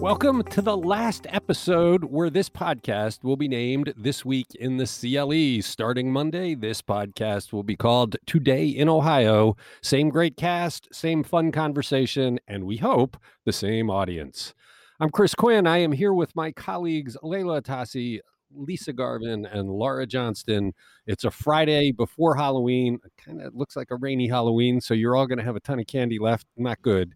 Welcome 0.00 0.42
to 0.44 0.62
the 0.62 0.78
last 0.78 1.26
episode 1.28 2.04
where 2.04 2.30
this 2.30 2.48
podcast 2.48 3.22
will 3.22 3.36
be 3.36 3.48
named 3.48 3.92
This 3.98 4.24
Week 4.24 4.46
in 4.54 4.78
the 4.78 4.86
CLE. 4.86 5.62
Starting 5.62 6.10
Monday, 6.10 6.54
this 6.54 6.80
podcast 6.80 7.52
will 7.52 7.62
be 7.62 7.76
called 7.76 8.16
Today 8.24 8.66
in 8.66 8.88
Ohio. 8.88 9.58
Same 9.82 10.08
great 10.08 10.38
cast, 10.38 10.88
same 10.90 11.22
fun 11.22 11.52
conversation, 11.52 12.40
and 12.48 12.64
we 12.64 12.78
hope 12.78 13.18
the 13.44 13.52
same 13.52 13.90
audience. 13.90 14.54
I'm 15.00 15.10
Chris 15.10 15.34
Quinn. 15.34 15.66
I 15.66 15.76
am 15.78 15.92
here 15.92 16.14
with 16.14 16.34
my 16.34 16.50
colleagues 16.50 17.18
Leila 17.22 17.60
Tassi, 17.60 18.20
Lisa 18.50 18.94
Garvin, 18.94 19.44
and 19.44 19.68
Laura 19.68 20.06
Johnston. 20.06 20.72
It's 21.06 21.24
a 21.24 21.30
Friday 21.30 21.92
before 21.92 22.34
Halloween. 22.34 23.00
Kind 23.22 23.42
of 23.42 23.54
looks 23.54 23.76
like 23.76 23.90
a 23.90 23.96
rainy 23.96 24.28
Halloween, 24.28 24.80
so 24.80 24.94
you're 24.94 25.14
all 25.14 25.26
going 25.26 25.40
to 25.40 25.44
have 25.44 25.56
a 25.56 25.60
ton 25.60 25.78
of 25.78 25.86
candy 25.86 26.18
left. 26.18 26.46
Not 26.56 26.80
good. 26.80 27.12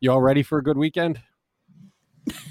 You 0.00 0.10
all 0.10 0.20
ready 0.20 0.42
for 0.42 0.58
a 0.58 0.64
good 0.64 0.76
weekend? 0.76 1.20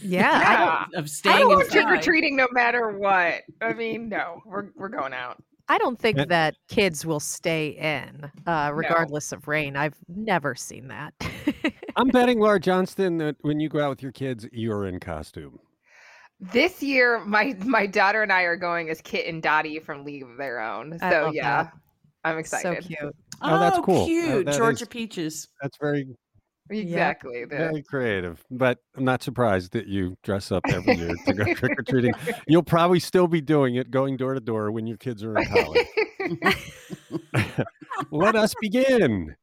Yeah, 0.02 0.86
of 0.96 1.10
staying 1.10 1.36
I 1.36 1.40
don't 1.40 1.62
inside. 1.62 1.72
trick 1.72 1.86
or 1.88 2.02
treating 2.02 2.36
no 2.36 2.48
matter 2.52 2.92
what. 2.98 3.42
I 3.62 3.74
mean, 3.74 4.10
no, 4.10 4.42
we're 4.46 4.70
we're 4.76 4.90
going 4.90 5.14
out. 5.14 5.42
I 5.70 5.78
don't 5.78 5.98
think 5.98 6.18
And- 6.18 6.30
that 6.30 6.56
kids 6.68 7.06
will 7.06 7.22
stay 7.22 7.70
in, 7.70 8.30
uh, 8.46 8.72
regardless 8.74 9.32
of 9.32 9.48
rain. 9.48 9.76
I've 9.78 9.96
never 10.10 10.56
seen 10.56 10.90
that. 10.90 11.14
I'm 11.96 12.10
betting 12.10 12.40
Laura 12.40 12.60
Johnston 12.60 13.18
that 13.20 13.38
when 13.42 13.60
you 13.62 13.70
go 13.70 13.80
out 13.84 13.90
with 13.90 14.04
your 14.04 14.12
kids, 14.12 14.46
you're 14.52 14.88
in 14.88 15.00
costume. 15.00 15.58
This 16.40 16.84
year, 16.84 17.24
my 17.26 17.56
my 17.64 17.86
daughter 17.86 18.22
and 18.24 18.32
I 18.34 18.42
are 18.42 18.58
going 18.58 18.90
as 18.90 19.00
Kit 19.02 19.28
and 19.28 19.42
Dottie 19.42 19.80
from 19.80 20.04
League 20.04 20.24
of 20.24 20.36
Their 20.38 20.60
Own. 20.60 20.98
So 21.00 21.32
yeah, 21.34 21.64
that. 21.64 21.74
I'm 22.26 22.38
excited. 22.38 22.64
so 22.64 22.72
excited. 22.74 22.98
cute. 23.00 23.16
Oh, 23.42 23.60
that's 23.60 23.80
cool. 23.80 24.04
Uh, 24.04 24.06
Cute, 24.06 24.46
that 24.48 24.58
Georgia 24.58 24.84
is- 24.84 24.88
peaches. 24.90 25.48
That's 25.62 25.78
very, 25.80 26.08
Exactly. 26.70 27.46
the- 27.46 27.56
very 27.58 27.84
creative. 27.84 28.44
But 28.50 28.80
I'm 28.96 29.04
not 29.04 29.22
surprised 29.24 29.74
that 29.74 29.88
you 29.88 30.18
dress 30.24 30.52
up 30.52 30.64
every 30.70 30.96
year 30.96 31.16
to 31.26 31.34
go 31.34 31.54
trick 31.56 31.78
or 31.78 31.84
treating. 31.84 32.14
You'll 32.48 32.64
probably 32.64 33.00
still 33.00 33.28
be 33.28 33.42
doing 33.42 33.76
it, 33.76 33.92
going 33.92 34.18
door 34.18 34.34
to 34.34 34.40
door 34.40 34.72
when 34.72 34.88
your 34.88 34.98
kids 34.98 35.24
are 35.24 35.38
in 35.38 35.46
college. 35.46 35.88
Let 38.12 38.36
us 38.36 38.54
begin. 38.62 39.36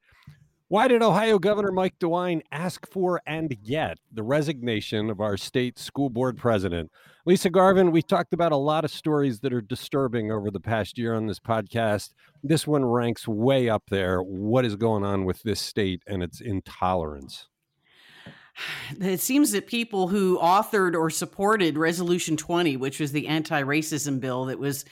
Why 0.68 0.86
did 0.86 1.02
Ohio 1.02 1.38
Governor 1.41 1.72
Mike 1.72 1.98
DeWine 1.98 2.42
ask 2.52 2.88
for 2.91 3.20
and 3.26 3.60
get 3.64 3.98
the 4.12 4.22
resignation 4.22 5.10
of 5.10 5.20
our 5.20 5.36
state 5.36 5.78
school 5.80 6.10
board 6.10 6.36
president? 6.36 6.91
Lisa 7.26 7.50
Garvin, 7.50 7.90
we 7.90 8.00
talked 8.00 8.32
about 8.32 8.52
a 8.52 8.56
lot 8.56 8.84
of 8.84 8.90
stories 8.90 9.40
that 9.40 9.52
are 9.52 9.60
disturbing 9.60 10.32
over 10.32 10.50
the 10.50 10.60
past 10.60 10.96
year 10.96 11.14
on 11.14 11.26
this 11.26 11.38
podcast. 11.38 12.14
This 12.42 12.66
one 12.66 12.84
ranks 12.84 13.28
way 13.28 13.68
up 13.68 13.82
there. 13.90 14.22
What 14.22 14.64
is 14.64 14.74
going 14.74 15.04
on 15.04 15.26
with 15.26 15.42
this 15.42 15.60
state 15.60 16.02
and 16.06 16.22
its 16.22 16.41
intolerance? 16.41 17.48
It 19.00 19.20
seems 19.20 19.52
that 19.52 19.66
people 19.66 20.08
who 20.08 20.38
authored 20.38 20.94
or 20.94 21.08
supported 21.08 21.78
Resolution 21.78 22.36
20, 22.36 22.76
which 22.76 23.00
was 23.00 23.12
the 23.12 23.28
anti-racism 23.28 24.20
bill 24.20 24.46
that 24.46 24.58
was, 24.58 24.84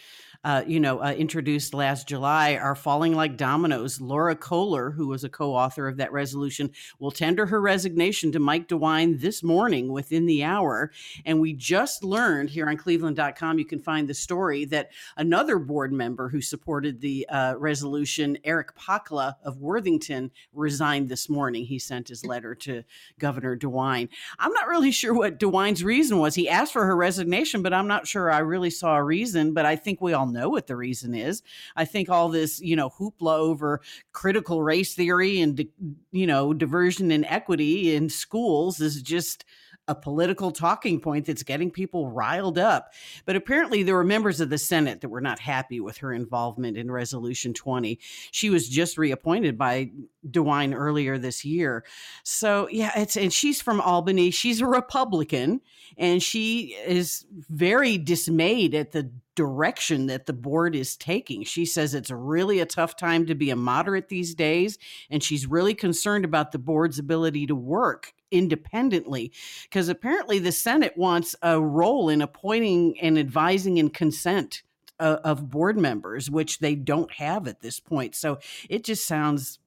uh, 0.44 0.62
you 0.66 0.78
know, 0.78 1.02
uh, 1.02 1.12
introduced 1.12 1.74
last 1.74 2.06
July, 2.06 2.54
are 2.56 2.74
falling 2.74 3.14
like 3.14 3.36
dominoes. 3.36 4.00
Laura 4.00 4.36
Kohler, 4.36 4.90
who 4.90 5.08
was 5.08 5.24
a 5.24 5.28
co-author 5.28 5.88
of 5.88 5.96
that 5.96 6.12
resolution, 6.12 6.70
will 7.00 7.10
tender 7.10 7.46
her 7.46 7.60
resignation 7.60 8.30
to 8.32 8.38
Mike 8.38 8.68
DeWine 8.68 9.20
this 9.20 9.42
morning 9.42 9.92
within 9.92 10.26
the 10.26 10.44
hour. 10.44 10.92
And 11.26 11.40
we 11.40 11.54
just 11.54 12.04
learned 12.04 12.50
here 12.50 12.68
on 12.68 12.76
Cleveland.com, 12.76 13.58
you 13.58 13.64
can 13.64 13.80
find 13.80 14.06
the 14.06 14.14
story 14.14 14.64
that 14.66 14.90
another 15.16 15.58
board 15.58 15.92
member 15.92 16.28
who 16.28 16.40
supported 16.40 17.00
the 17.00 17.28
uh, 17.28 17.54
resolution, 17.58 18.38
Eric 18.44 18.76
Poklar 18.76 19.34
of 19.42 19.60
Worthington, 19.60 20.30
resigned 20.52 21.08
this 21.08 21.28
morning. 21.28 21.64
He 21.64 21.80
sent 21.80 22.08
his 22.08 22.24
letter 22.24 22.54
to 22.54 22.84
Governor 23.18 23.56
DeWine. 23.56 24.08
I'm 24.38 24.52
not 24.52 24.68
really 24.68 24.92
sure 24.92 25.14
what 25.14 25.40
DeWine's 25.40 25.82
reason 25.82 26.18
was. 26.18 26.36
He 26.36 26.48
asked 26.48 26.72
for 26.72 26.86
her 26.86 26.96
resignation, 26.96 27.62
but 27.62 27.74
I'm 27.74 27.88
not 27.88 28.06
sure 28.06 28.30
I 28.30 28.38
really 28.38 28.70
saw 28.70 28.94
a 28.96 29.02
reason. 29.02 29.52
But 29.52 29.66
I 29.66 29.74
think 29.74 30.00
we 30.00 30.12
all 30.12 30.27
know 30.28 30.48
what 30.48 30.66
the 30.66 30.76
reason 30.76 31.14
is. 31.14 31.42
I 31.76 31.84
think 31.84 32.08
all 32.08 32.28
this, 32.28 32.60
you 32.60 32.76
know, 32.76 32.90
hoopla 32.90 33.38
over 33.38 33.80
critical 34.12 34.62
race 34.62 34.94
theory 34.94 35.40
and, 35.40 35.66
you 36.12 36.26
know, 36.26 36.52
diversion 36.54 37.10
and 37.10 37.24
equity 37.26 37.94
in 37.94 38.08
schools 38.08 38.80
is 38.80 39.02
just 39.02 39.44
a 39.88 39.94
political 39.94 40.50
talking 40.52 41.00
point 41.00 41.26
that's 41.26 41.42
getting 41.42 41.70
people 41.70 42.10
riled 42.10 42.58
up. 42.58 42.92
But 43.24 43.36
apparently, 43.36 43.82
there 43.82 43.94
were 43.94 44.04
members 44.04 44.40
of 44.40 44.50
the 44.50 44.58
Senate 44.58 45.00
that 45.00 45.08
were 45.08 45.22
not 45.22 45.38
happy 45.40 45.80
with 45.80 45.96
her 45.98 46.12
involvement 46.12 46.76
in 46.76 46.90
Resolution 46.90 47.54
20. 47.54 47.98
She 48.30 48.50
was 48.50 48.68
just 48.68 48.98
reappointed 48.98 49.56
by 49.56 49.90
DeWine 50.32 50.74
earlier 50.74 51.18
this 51.18 51.44
year. 51.44 51.84
So, 52.22 52.68
yeah, 52.70 52.92
it's 52.96 53.16
and 53.16 53.32
she's 53.32 53.60
from 53.60 53.80
Albany. 53.80 54.30
She's 54.30 54.60
a 54.60 54.66
Republican, 54.66 55.60
and 55.96 56.22
she 56.22 56.76
is 56.86 57.26
very 57.30 57.98
dismayed 57.98 58.74
at 58.74 58.92
the 58.92 59.10
direction 59.34 60.06
that 60.06 60.26
the 60.26 60.32
board 60.32 60.74
is 60.74 60.96
taking. 60.96 61.44
She 61.44 61.64
says 61.64 61.94
it's 61.94 62.10
really 62.10 62.58
a 62.58 62.66
tough 62.66 62.96
time 62.96 63.26
to 63.26 63.34
be 63.34 63.50
a 63.50 63.56
moderate 63.56 64.08
these 64.08 64.34
days, 64.34 64.78
and 65.10 65.22
she's 65.22 65.46
really 65.46 65.74
concerned 65.74 66.24
about 66.24 66.52
the 66.52 66.58
board's 66.58 66.98
ability 66.98 67.46
to 67.46 67.54
work 67.54 68.12
independently 68.30 69.32
because 69.62 69.88
apparently 69.88 70.38
the 70.38 70.52
Senate 70.52 70.96
wants 70.96 71.34
a 71.42 71.60
role 71.60 72.08
in 72.08 72.20
appointing 72.20 72.98
and 73.00 73.18
advising 73.18 73.78
and 73.78 73.92
consent 73.92 74.62
uh, 75.00 75.18
of 75.24 75.48
board 75.50 75.78
members, 75.78 76.30
which 76.30 76.58
they 76.58 76.74
don't 76.74 77.12
have 77.12 77.46
at 77.46 77.60
this 77.60 77.80
point. 77.80 78.14
So 78.14 78.38
it 78.68 78.84
just 78.84 79.06
sounds 79.06 79.58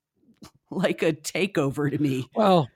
like 0.71 1.03
a 1.03 1.13
takeover 1.13 1.91
to 1.91 1.97
me. 2.01 2.27
Well, 2.35 2.69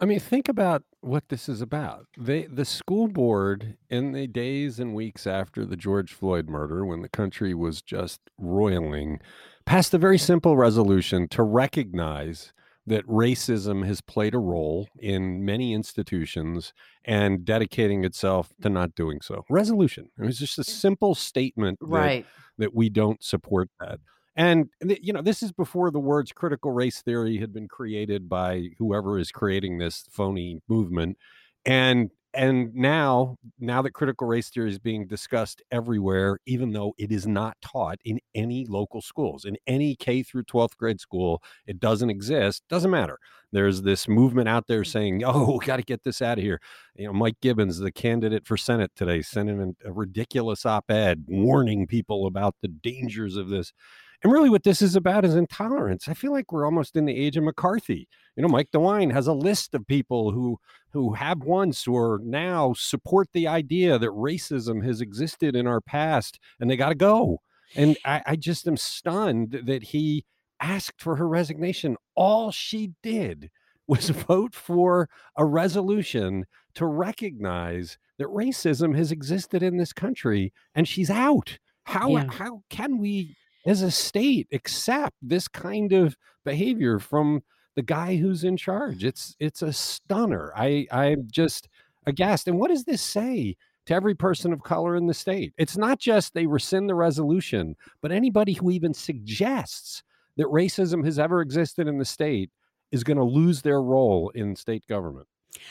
I 0.00 0.06
mean, 0.06 0.18
think 0.20 0.48
about 0.48 0.82
what 1.00 1.28
this 1.28 1.48
is 1.48 1.60
about. 1.60 2.06
They, 2.18 2.46
the 2.46 2.64
school 2.64 3.08
board, 3.08 3.76
in 3.88 4.12
the 4.12 4.26
days 4.26 4.80
and 4.80 4.94
weeks 4.94 5.26
after 5.26 5.64
the 5.64 5.76
George 5.76 6.12
Floyd 6.12 6.48
murder, 6.48 6.84
when 6.84 7.02
the 7.02 7.08
country 7.08 7.54
was 7.54 7.80
just 7.82 8.20
roiling, 8.38 9.20
passed 9.66 9.94
a 9.94 9.98
very 9.98 10.18
simple 10.18 10.56
resolution 10.56 11.28
to 11.28 11.42
recognize 11.42 12.52
that 12.86 13.06
racism 13.06 13.86
has 13.86 14.02
played 14.02 14.34
a 14.34 14.38
role 14.38 14.88
in 14.98 15.42
many 15.42 15.72
institutions 15.72 16.74
and 17.04 17.44
dedicating 17.44 18.04
itself 18.04 18.52
to 18.60 18.68
not 18.68 18.94
doing 18.94 19.20
so. 19.22 19.44
Resolution. 19.48 20.10
It 20.18 20.24
was 20.24 20.38
just 20.38 20.58
a 20.58 20.64
simple 20.64 21.14
statement 21.14 21.78
that 21.80 21.86
Right. 21.86 22.26
that 22.58 22.74
we 22.74 22.90
don't 22.90 23.22
support 23.22 23.70
that. 23.80 24.00
And 24.36 24.68
you 24.80 25.12
know, 25.12 25.22
this 25.22 25.42
is 25.42 25.52
before 25.52 25.90
the 25.90 26.00
words 26.00 26.32
critical 26.32 26.72
race 26.72 27.02
theory 27.02 27.38
had 27.38 27.52
been 27.52 27.68
created 27.68 28.28
by 28.28 28.70
whoever 28.78 29.18
is 29.18 29.30
creating 29.30 29.78
this 29.78 30.06
phony 30.10 30.60
movement. 30.68 31.18
And 31.64 32.10
and 32.34 32.74
now 32.74 33.36
now 33.60 33.80
that 33.80 33.92
critical 33.92 34.26
race 34.26 34.50
theory 34.50 34.68
is 34.68 34.78
being 34.78 35.06
discussed 35.06 35.62
everywhere 35.70 36.38
even 36.46 36.72
though 36.72 36.92
it 36.98 37.12
is 37.12 37.26
not 37.26 37.56
taught 37.62 37.98
in 38.04 38.18
any 38.34 38.66
local 38.66 39.00
schools 39.00 39.44
in 39.44 39.56
any 39.66 39.94
K 39.94 40.22
through 40.22 40.44
12th 40.44 40.76
grade 40.76 41.00
school 41.00 41.42
it 41.66 41.78
doesn't 41.78 42.10
exist 42.10 42.62
doesn't 42.68 42.90
matter. 42.90 43.18
There's 43.52 43.82
this 43.82 44.08
movement 44.08 44.48
out 44.48 44.66
there 44.66 44.82
mm. 44.82 44.86
saying 44.86 45.22
oh 45.24 45.58
we 45.58 45.64
got 45.64 45.76
to 45.76 45.82
get 45.82 46.02
this 46.02 46.20
out 46.20 46.38
of 46.38 46.44
here. 46.44 46.60
You 46.96 47.06
know 47.06 47.12
Mike 47.12 47.36
Gibbons 47.40 47.78
the 47.78 47.92
candidate 47.92 48.46
for 48.46 48.56
senate 48.56 48.90
today 48.96 49.22
sent 49.22 49.48
in 49.48 49.76
a 49.84 49.92
ridiculous 49.92 50.66
op-ed 50.66 51.24
warning 51.28 51.86
people 51.86 52.26
about 52.26 52.56
the 52.60 52.68
dangers 52.68 53.36
of 53.36 53.48
this 53.48 53.72
and 54.22 54.32
really 54.32 54.50
what 54.50 54.62
this 54.62 54.80
is 54.82 54.96
about 54.96 55.24
is 55.24 55.34
intolerance. 55.34 56.08
I 56.08 56.14
feel 56.14 56.32
like 56.32 56.52
we're 56.52 56.64
almost 56.64 56.96
in 56.96 57.04
the 57.04 57.16
age 57.16 57.36
of 57.36 57.44
mccarthy. 57.44 58.08
You 58.36 58.42
know 58.42 58.48
mike 58.48 58.70
dewine 58.72 59.10
has 59.10 59.26
a 59.26 59.32
list 59.32 59.74
of 59.74 59.86
people 59.86 60.30
who 60.32 60.58
who 60.92 61.14
have 61.14 61.42
once 61.42 61.86
or 61.86 62.20
now 62.24 62.72
support 62.74 63.28
the 63.32 63.46
idea 63.48 63.98
that 63.98 64.10
racism 64.10 64.84
has 64.84 65.00
existed 65.00 65.56
in 65.56 65.66
our 65.66 65.80
past 65.80 66.38
and 66.60 66.70
they 66.70 66.76
got 66.76 66.90
to 66.90 66.94
go. 66.94 67.40
And 67.76 67.96
I, 68.04 68.22
I 68.26 68.36
just 68.36 68.66
am 68.68 68.76
stunned 68.76 69.60
that 69.64 69.82
he 69.84 70.24
asked 70.60 71.00
for 71.00 71.16
her 71.16 71.28
resignation. 71.28 71.96
All 72.14 72.50
she 72.52 72.92
did 73.02 73.50
was 73.88 74.10
vote 74.10 74.54
for 74.54 75.08
a 75.36 75.44
resolution 75.44 76.44
to 76.74 76.86
recognize 76.86 77.98
that 78.18 78.28
racism 78.28 78.96
has 78.96 79.12
existed 79.12 79.62
in 79.62 79.76
this 79.76 79.92
country 79.92 80.52
and 80.74 80.86
she's 80.88 81.10
out. 81.10 81.58
How 81.84 82.10
Yeah. 82.10 82.30
how 82.30 82.62
can 82.70 82.98
we 82.98 83.36
as 83.66 83.82
a 83.82 83.90
state 83.90 84.48
accept 84.52 85.16
this 85.22 85.48
kind 85.48 85.92
of 85.92 86.16
behavior 86.44 86.98
from 86.98 87.42
the 87.76 87.82
guy 87.82 88.16
who's 88.16 88.44
in 88.44 88.56
charge. 88.56 89.04
It's 89.04 89.34
it's 89.40 89.62
a 89.62 89.72
stunner. 89.72 90.52
I 90.56 90.86
i'm 90.92 91.28
just 91.30 91.68
aghast. 92.06 92.48
And 92.48 92.58
what 92.58 92.70
does 92.70 92.84
this 92.84 93.02
say 93.02 93.56
to 93.86 93.94
every 93.94 94.14
person 94.14 94.52
of 94.52 94.62
color 94.62 94.96
in 94.96 95.06
the 95.06 95.14
state? 95.14 95.52
It's 95.58 95.76
not 95.76 95.98
just 95.98 96.34
they 96.34 96.46
rescind 96.46 96.88
the 96.88 96.94
resolution 96.94 97.74
but 98.02 98.12
anybody 98.12 98.52
who 98.52 98.70
even 98.70 98.94
suggests 98.94 100.02
that 100.36 100.46
racism 100.46 101.04
has 101.04 101.18
ever 101.18 101.40
existed 101.40 101.88
in 101.88 101.98
the 101.98 102.04
state 102.04 102.50
is 102.92 103.04
going 103.04 103.16
to 103.16 103.24
lose 103.24 103.62
their 103.62 103.82
role 103.82 104.30
in 104.34 104.54
state 104.56 104.86
government 104.86 105.26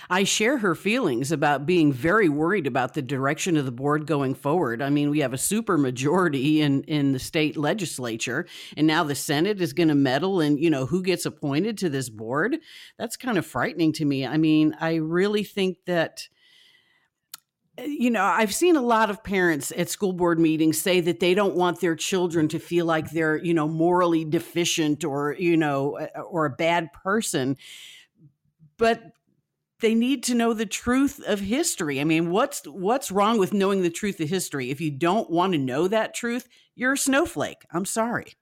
I 0.10 0.24
share 0.24 0.58
her 0.58 0.76
feelings 0.76 1.32
about 1.32 1.66
being 1.66 1.92
very 1.94 2.30
worried 2.30 2.68
about 2.68 2.94
the 2.94 3.02
direction 3.02 3.58
of 3.58 3.66
the 3.66 3.72
board 3.72 4.08
going 4.08 4.36
forward. 4.36 4.82
I 4.82 4.90
mean, 4.90 5.10
we 5.10 5.20
have 5.20 5.34
a 5.34 5.38
super 5.38 5.78
majority 5.78 6.62
in 6.62 6.84
in 6.84 7.12
the 7.12 7.20
state 7.20 7.58
legislature, 7.58 8.46
and 8.78 8.88
now 8.88 9.04
the 9.04 9.16
Senate 9.16 9.62
is 9.62 9.74
going 9.74 9.90
to 9.90 9.96
meddle 9.96 10.42
in, 10.42 10.58
you 10.58 10.70
know, 10.70 10.86
who 10.86 11.04
gets 11.04 11.26
appointed 11.26 11.78
to 11.80 11.90
this 11.90 12.10
board. 12.10 12.58
That's 12.98 13.18
kind 13.18 13.38
of 13.38 13.46
frightening 13.46 13.94
to 13.94 14.06
me. 14.06 14.26
I 14.26 14.38
mean, 14.38 14.76
I 14.80 14.96
really 14.96 15.44
think 15.44 15.78
that 15.86 16.28
you 17.78 18.12
know, 18.12 18.24
I've 18.24 18.54
seen 18.54 18.76
a 18.76 18.82
lot 18.82 19.10
of 19.10 19.24
parents 19.24 19.74
at 19.76 19.90
school 19.90 20.14
board 20.14 20.40
meetings 20.40 20.80
say 20.80 21.02
that 21.02 21.20
they 21.20 21.34
don't 21.34 21.56
want 21.56 21.82
their 21.82 21.96
children 21.96 22.48
to 22.50 22.60
feel 22.60 22.86
like 22.86 23.10
they're, 23.10 23.36
you 23.36 23.54
know, 23.54 23.68
morally 23.68 24.24
deficient 24.26 25.04
or, 25.04 25.36
you 25.40 25.58
know, 25.58 25.98
or 26.30 26.46
a 26.46 26.52
bad 26.52 26.94
person. 26.94 27.58
But 28.78 29.13
they 29.84 29.94
need 29.94 30.24
to 30.24 30.34
know 30.34 30.54
the 30.54 30.66
truth 30.66 31.22
of 31.28 31.42
history. 31.42 32.00
I 32.00 32.06
mean, 32.06 32.32
what's 32.32 32.66
what's 32.66 33.12
wrong 33.12 33.38
with 33.38 33.54
knowing 33.54 33.82
the 33.82 33.90
truth 33.90 34.20
of 34.22 34.30
history? 34.30 34.72
If 34.72 34.80
you 34.80 34.90
don't 34.90 35.30
want 35.30 35.52
to 35.52 35.60
know 35.60 35.88
that 35.90 36.14
truth, 36.14 36.48
you're 36.74 36.94
a 36.94 36.98
snowflake. 36.98 37.66
I'm 37.72 37.86
sorry. 37.86 38.34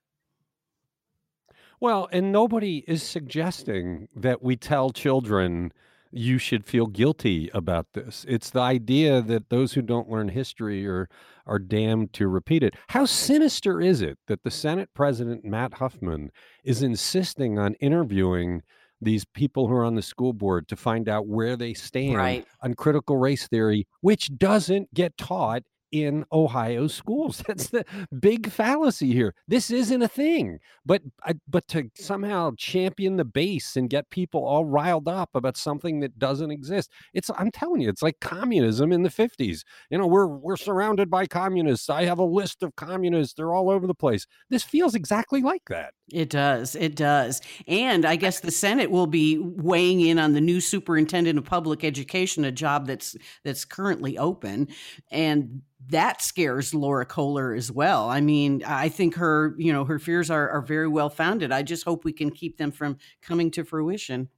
Well, 1.80 2.08
and 2.12 2.30
nobody 2.30 2.84
is 2.86 3.02
suggesting 3.02 4.06
that 4.14 4.40
we 4.40 4.54
tell 4.54 4.90
children 4.90 5.72
you 6.12 6.38
should 6.38 6.64
feel 6.64 6.86
guilty 6.86 7.50
about 7.52 7.86
this. 7.94 8.24
It's 8.28 8.50
the 8.50 8.60
idea 8.60 9.20
that 9.20 9.48
those 9.48 9.72
who 9.72 9.82
don't 9.82 10.08
learn 10.08 10.28
history 10.28 10.86
are 10.86 11.08
are 11.44 11.58
damned 11.58 12.12
to 12.12 12.28
repeat 12.28 12.62
it. 12.62 12.76
How 12.90 13.04
sinister 13.04 13.80
is 13.80 14.00
it 14.00 14.16
that 14.28 14.44
the 14.44 14.50
Senate 14.50 14.90
President 14.94 15.44
Matt 15.44 15.74
Huffman 15.74 16.30
is 16.62 16.84
insisting 16.84 17.58
on 17.58 17.74
interviewing 17.74 18.62
these 19.02 19.24
people 19.24 19.66
who 19.66 19.74
are 19.74 19.84
on 19.84 19.94
the 19.94 20.02
school 20.02 20.32
board 20.32 20.68
to 20.68 20.76
find 20.76 21.08
out 21.08 21.26
where 21.26 21.56
they 21.56 21.74
stand 21.74 22.16
right. 22.16 22.46
on 22.62 22.74
critical 22.74 23.16
race 23.16 23.46
theory, 23.48 23.86
which 24.00 24.36
doesn't 24.38 24.92
get 24.94 25.16
taught 25.16 25.62
in 25.92 26.24
Ohio 26.32 26.86
schools. 26.88 27.44
That's 27.46 27.68
the 27.68 27.84
big 28.18 28.50
fallacy 28.50 29.12
here. 29.12 29.34
This 29.46 29.70
isn't 29.70 30.02
a 30.02 30.08
thing. 30.08 30.58
But 30.84 31.02
but 31.46 31.68
to 31.68 31.90
somehow 31.94 32.52
champion 32.56 33.16
the 33.16 33.24
base 33.24 33.76
and 33.76 33.88
get 33.88 34.10
people 34.10 34.44
all 34.44 34.64
riled 34.64 35.06
up 35.06 35.30
about 35.34 35.56
something 35.56 36.00
that 36.00 36.18
doesn't 36.18 36.50
exist. 36.50 36.90
It's 37.14 37.30
I'm 37.36 37.50
telling 37.50 37.82
you, 37.82 37.88
it's 37.88 38.02
like 38.02 38.18
communism 38.20 38.92
in 38.92 39.02
the 39.02 39.08
50s. 39.10 39.62
You 39.90 39.98
know, 39.98 40.06
we're 40.06 40.26
we're 40.26 40.56
surrounded 40.56 41.10
by 41.10 41.26
communists. 41.26 41.90
I 41.90 42.04
have 42.04 42.18
a 42.18 42.24
list 42.24 42.62
of 42.62 42.74
communists. 42.74 43.34
They're 43.34 43.54
all 43.54 43.70
over 43.70 43.86
the 43.86 43.94
place. 43.94 44.26
This 44.50 44.62
feels 44.62 44.94
exactly 44.94 45.42
like 45.42 45.62
that. 45.68 45.92
It 46.10 46.30
does. 46.30 46.74
It 46.74 46.96
does. 46.96 47.40
And 47.66 48.04
I 48.04 48.16
guess 48.16 48.40
the 48.40 48.50
Senate 48.50 48.90
will 48.90 49.06
be 49.06 49.38
weighing 49.38 50.00
in 50.00 50.18
on 50.18 50.32
the 50.32 50.40
new 50.40 50.60
superintendent 50.60 51.38
of 51.38 51.44
public 51.44 51.84
education, 51.84 52.44
a 52.44 52.52
job 52.52 52.86
that's 52.86 53.16
that's 53.44 53.64
currently 53.64 54.18
open. 54.18 54.68
And 55.10 55.62
that 55.88 56.22
scares 56.22 56.74
Laura 56.74 57.04
Kohler 57.04 57.54
as 57.54 57.70
well. 57.70 58.08
I 58.08 58.20
mean, 58.20 58.62
I 58.64 58.88
think 58.88 59.14
her, 59.16 59.54
you 59.58 59.72
know, 59.72 59.84
her 59.84 59.98
fears 59.98 60.30
are, 60.30 60.48
are 60.50 60.62
very 60.62 60.88
well 60.88 61.10
founded. 61.10 61.52
I 61.52 61.62
just 61.62 61.84
hope 61.84 62.04
we 62.04 62.12
can 62.12 62.30
keep 62.30 62.56
them 62.56 62.70
from 62.70 62.98
coming 63.20 63.50
to 63.52 63.64
fruition. 63.64 64.28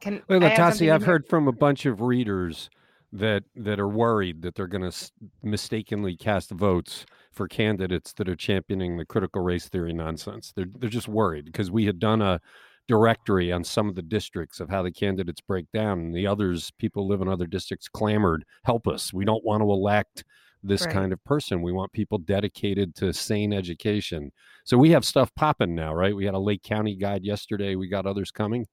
Can 0.00 0.22
well, 0.28 0.40
Tassi, 0.40 0.92
I've 0.92 1.04
heard 1.04 1.26
from 1.26 1.48
a 1.48 1.52
bunch 1.52 1.84
of 1.84 2.00
readers 2.00 2.70
that 3.12 3.44
that 3.56 3.80
are 3.80 3.88
worried 3.88 4.42
that 4.42 4.54
they're 4.54 4.66
going 4.66 4.82
to 4.82 4.88
s- 4.88 5.10
mistakenly 5.42 6.16
cast 6.16 6.50
votes 6.50 7.06
for 7.32 7.48
candidates 7.48 8.12
that 8.12 8.28
are 8.28 8.36
championing 8.36 8.96
the 8.96 9.04
critical 9.04 9.42
race 9.42 9.68
theory 9.68 9.92
nonsense. 9.92 10.52
They're 10.54 10.68
they're 10.78 10.88
just 10.88 11.08
worried 11.08 11.46
because 11.46 11.70
we 11.70 11.86
had 11.86 11.98
done 11.98 12.22
a 12.22 12.40
directory 12.88 13.52
on 13.52 13.62
some 13.62 13.88
of 13.88 13.94
the 13.94 14.02
districts 14.02 14.60
of 14.60 14.68
how 14.68 14.82
the 14.82 14.90
candidates 14.90 15.40
break 15.40 15.66
down 15.72 15.98
and 16.00 16.14
the 16.14 16.26
others 16.26 16.72
people 16.78 17.06
live 17.06 17.20
in 17.20 17.28
other 17.28 17.46
districts 17.46 17.88
clamored 17.88 18.44
help 18.64 18.88
us 18.88 19.12
we 19.12 19.24
don't 19.24 19.44
want 19.44 19.62
to 19.62 19.70
elect 19.70 20.24
this 20.62 20.84
right. 20.86 20.94
kind 20.94 21.12
of 21.12 21.22
person 21.24 21.62
we 21.62 21.70
want 21.70 21.92
people 21.92 22.18
dedicated 22.18 22.94
to 22.94 23.12
sane 23.12 23.52
education 23.52 24.32
so 24.64 24.76
we 24.76 24.90
have 24.90 25.04
stuff 25.04 25.32
popping 25.36 25.74
now 25.74 25.94
right 25.94 26.16
we 26.16 26.24
had 26.24 26.34
a 26.34 26.38
lake 26.38 26.62
county 26.62 26.96
guide 26.96 27.22
yesterday 27.22 27.76
we 27.76 27.88
got 27.88 28.06
others 28.06 28.30
coming 28.30 28.66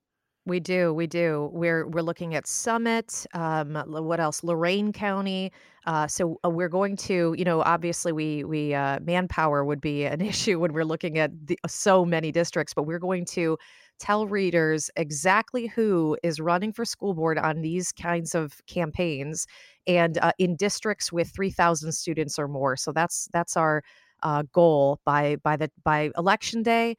we 0.47 0.59
do, 0.59 0.93
we 0.93 1.07
do. 1.07 1.49
We're 1.53 1.87
we're 1.87 2.03
looking 2.03 2.35
at 2.35 2.45
Summit. 2.45 3.25
Um, 3.33 3.75
what 3.87 4.19
else? 4.19 4.43
Lorain 4.43 4.93
County. 4.93 5.51
Uh, 5.87 6.07
so 6.07 6.39
uh, 6.45 6.49
we're 6.49 6.69
going 6.69 6.95
to, 6.97 7.33
you 7.35 7.43
know, 7.43 7.61
obviously 7.63 8.11
we 8.11 8.43
we 8.43 8.73
uh, 8.75 8.99
manpower 9.01 9.65
would 9.65 9.81
be 9.81 10.05
an 10.05 10.21
issue 10.33 10.59
when 10.59 10.71
we're 10.73 10.85
looking 10.85 11.17
at 11.17 11.31
the, 11.47 11.57
so 11.67 12.05
many 12.05 12.31
districts, 12.31 12.75
but 12.75 12.83
we're 12.83 12.99
going 12.99 13.25
to 13.25 13.57
tell 13.99 14.27
readers 14.27 14.89
exactly 14.95 15.67
who 15.67 16.17
is 16.23 16.39
running 16.39 16.73
for 16.73 16.85
school 16.85 17.13
board 17.13 17.37
on 17.37 17.61
these 17.61 17.91
kinds 17.91 18.35
of 18.35 18.61
campaigns 18.67 19.47
and 19.87 20.17
uh, 20.19 20.31
in 20.37 20.55
districts 20.55 21.11
with 21.11 21.29
3000 21.33 21.91
students 21.91 22.37
or 22.39 22.47
more. 22.47 22.75
So 22.75 22.91
that's 22.91 23.27
that's 23.33 23.57
our 23.57 23.83
uh, 24.23 24.43
goal. 24.51 24.99
By 25.05 25.37
by 25.37 25.57
the 25.57 25.71
by 25.83 26.11
election 26.17 26.63
day 26.63 26.95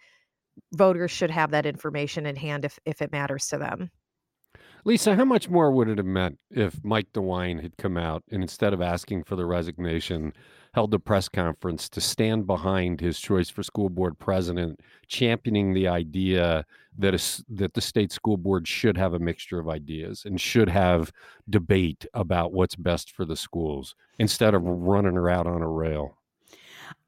voters 0.75 1.10
should 1.10 1.31
have 1.31 1.50
that 1.50 1.66
information 1.66 2.26
in 2.26 2.37
hand 2.37 2.64
if 2.64 2.78
if 2.84 3.02
it 3.02 3.12
matters 3.12 3.49
to 3.49 3.58
them 3.58 3.90
Lisa, 4.87 5.17
how 5.17 5.25
much 5.25 5.49
more 5.49 5.73
would 5.73 5.88
it 5.88 5.99
have 5.99 6.06
meant 6.06 6.38
if 6.49 6.85
Mike 6.85 7.12
DeWine 7.12 7.61
had 7.61 7.77
come 7.77 7.97
out 7.97 8.23
and 8.31 8.41
instead 8.41 8.73
of 8.73 8.81
asking 8.81 9.25
for 9.25 9.35
the 9.35 9.44
resignation, 9.44 10.33
held 10.75 10.94
a 10.94 10.99
press 11.00 11.29
conference 11.29 11.88
to 11.88 12.00
stand 12.00 12.47
behind 12.47 13.00
his 13.00 13.19
choice 13.19 13.50
for 13.50 13.65
school 13.65 13.88
board 13.88 14.17
president, 14.21 14.79
championing 15.09 15.75
the 15.75 15.88
idea 15.88 16.65
that 16.97 17.15
a, 17.15 17.44
that 17.53 17.75
the 17.75 17.81
state 17.81 18.12
school 18.12 18.37
board 18.37 18.69
should 18.69 18.97
have 18.97 19.12
a 19.12 19.19
mixture 19.19 19.59
of 19.59 19.69
ideas 19.69 20.25
and 20.25 20.41
should 20.41 20.69
have 20.69 21.11
debate 21.50 22.06
about 22.15 22.53
what's 22.53 22.77
best 22.77 23.11
for 23.11 23.25
the 23.25 23.35
schools 23.35 23.97
instead 24.21 24.55
of 24.55 24.62
running 24.62 25.15
her 25.15 25.29
out 25.29 25.49
on 25.49 25.62
a 25.62 25.69
rail? 25.69 26.17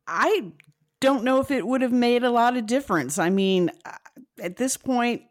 I 0.04 0.50
don't 0.98 1.22
know 1.22 1.38
if 1.38 1.52
it 1.52 1.64
would 1.64 1.82
have 1.82 1.92
made 1.92 2.24
a 2.24 2.30
lot 2.30 2.56
of 2.56 2.66
difference. 2.66 3.20
I 3.20 3.30
mean, 3.30 3.70
uh, 3.84 3.92
at 4.42 4.56
this 4.56 4.76
point, 4.76 5.22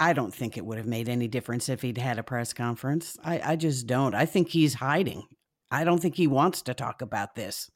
I 0.00 0.12
don't 0.12 0.34
think 0.34 0.56
it 0.56 0.64
would 0.64 0.78
have 0.78 0.86
made 0.86 1.08
any 1.08 1.26
difference 1.26 1.68
if 1.68 1.82
he'd 1.82 1.98
had 1.98 2.18
a 2.18 2.22
press 2.22 2.52
conference. 2.52 3.18
I, 3.24 3.40
I 3.52 3.56
just 3.56 3.86
don't. 3.86 4.14
I 4.14 4.26
think 4.26 4.48
he's 4.48 4.74
hiding. 4.74 5.24
I 5.70 5.84
don't 5.84 6.00
think 6.00 6.14
he 6.14 6.26
wants 6.26 6.62
to 6.62 6.74
talk 6.74 7.02
about 7.02 7.34
this. 7.34 7.70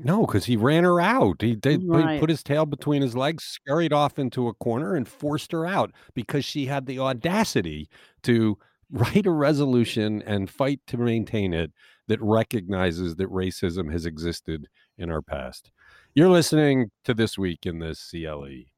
No, 0.00 0.24
because 0.24 0.44
he 0.44 0.56
ran 0.56 0.84
her 0.84 1.00
out. 1.00 1.42
He, 1.42 1.56
did, 1.56 1.82
right. 1.84 2.14
he 2.14 2.20
put 2.20 2.30
his 2.30 2.44
tail 2.44 2.64
between 2.64 3.02
his 3.02 3.16
legs, 3.16 3.42
scurried 3.42 3.92
off 3.92 4.18
into 4.18 4.46
a 4.46 4.54
corner, 4.54 4.94
and 4.94 5.08
forced 5.08 5.50
her 5.50 5.66
out 5.66 5.90
because 6.14 6.44
she 6.44 6.66
had 6.66 6.86
the 6.86 7.00
audacity 7.00 7.88
to 8.22 8.56
write 8.90 9.26
a 9.26 9.32
resolution 9.32 10.22
and 10.22 10.48
fight 10.48 10.80
to 10.86 10.96
maintain 10.96 11.52
it 11.52 11.72
that 12.06 12.22
recognizes 12.22 13.16
that 13.16 13.30
racism 13.30 13.92
has 13.92 14.06
existed 14.06 14.68
in 14.96 15.10
our 15.10 15.20
past. 15.20 15.72
You're 16.14 16.30
listening 16.30 16.90
to 17.04 17.12
This 17.12 17.36
Week 17.36 17.66
in 17.66 17.80
the 17.80 17.94
CLE. 17.94 18.70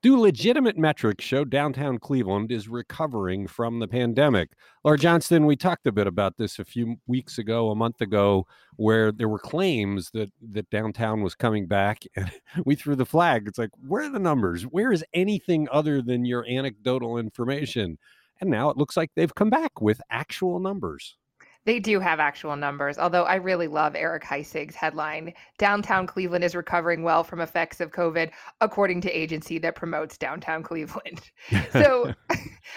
Do 0.00 0.16
legitimate 0.16 0.78
metrics 0.78 1.24
show 1.24 1.44
downtown 1.44 1.98
Cleveland 1.98 2.52
is 2.52 2.68
recovering 2.68 3.48
from 3.48 3.80
the 3.80 3.88
pandemic? 3.88 4.50
Laura 4.84 4.96
Johnston, 4.96 5.44
we 5.44 5.56
talked 5.56 5.88
a 5.88 5.92
bit 5.92 6.06
about 6.06 6.36
this 6.36 6.60
a 6.60 6.64
few 6.64 6.98
weeks 7.08 7.38
ago, 7.38 7.70
a 7.70 7.74
month 7.74 8.00
ago, 8.00 8.46
where 8.76 9.10
there 9.10 9.28
were 9.28 9.40
claims 9.40 10.12
that 10.12 10.30
that 10.52 10.70
downtown 10.70 11.22
was 11.22 11.34
coming 11.34 11.66
back, 11.66 12.04
and 12.16 12.30
we 12.64 12.76
threw 12.76 12.94
the 12.94 13.04
flag. 13.04 13.48
It's 13.48 13.58
like, 13.58 13.70
where 13.88 14.04
are 14.04 14.08
the 14.08 14.20
numbers? 14.20 14.62
Where 14.62 14.92
is 14.92 15.04
anything 15.14 15.66
other 15.72 16.00
than 16.00 16.24
your 16.24 16.46
anecdotal 16.48 17.18
information? 17.18 17.98
And 18.40 18.50
now 18.50 18.70
it 18.70 18.76
looks 18.76 18.96
like 18.96 19.10
they've 19.16 19.34
come 19.34 19.50
back 19.50 19.80
with 19.80 20.00
actual 20.10 20.60
numbers. 20.60 21.16
They 21.64 21.80
do 21.80 22.00
have 22.00 22.20
actual 22.20 22.56
numbers, 22.56 22.98
although 22.98 23.24
I 23.24 23.34
really 23.34 23.68
love 23.68 23.94
Eric 23.94 24.24
Heisig's 24.24 24.74
headline 24.74 25.34
Downtown 25.58 26.06
Cleveland 26.06 26.44
is 26.44 26.54
recovering 26.54 27.02
well 27.02 27.22
from 27.22 27.40
effects 27.40 27.80
of 27.80 27.90
COVID, 27.90 28.30
according 28.60 29.02
to 29.02 29.10
agency 29.10 29.58
that 29.58 29.74
promotes 29.74 30.16
downtown 30.16 30.62
Cleveland. 30.62 31.20
so, 31.72 32.14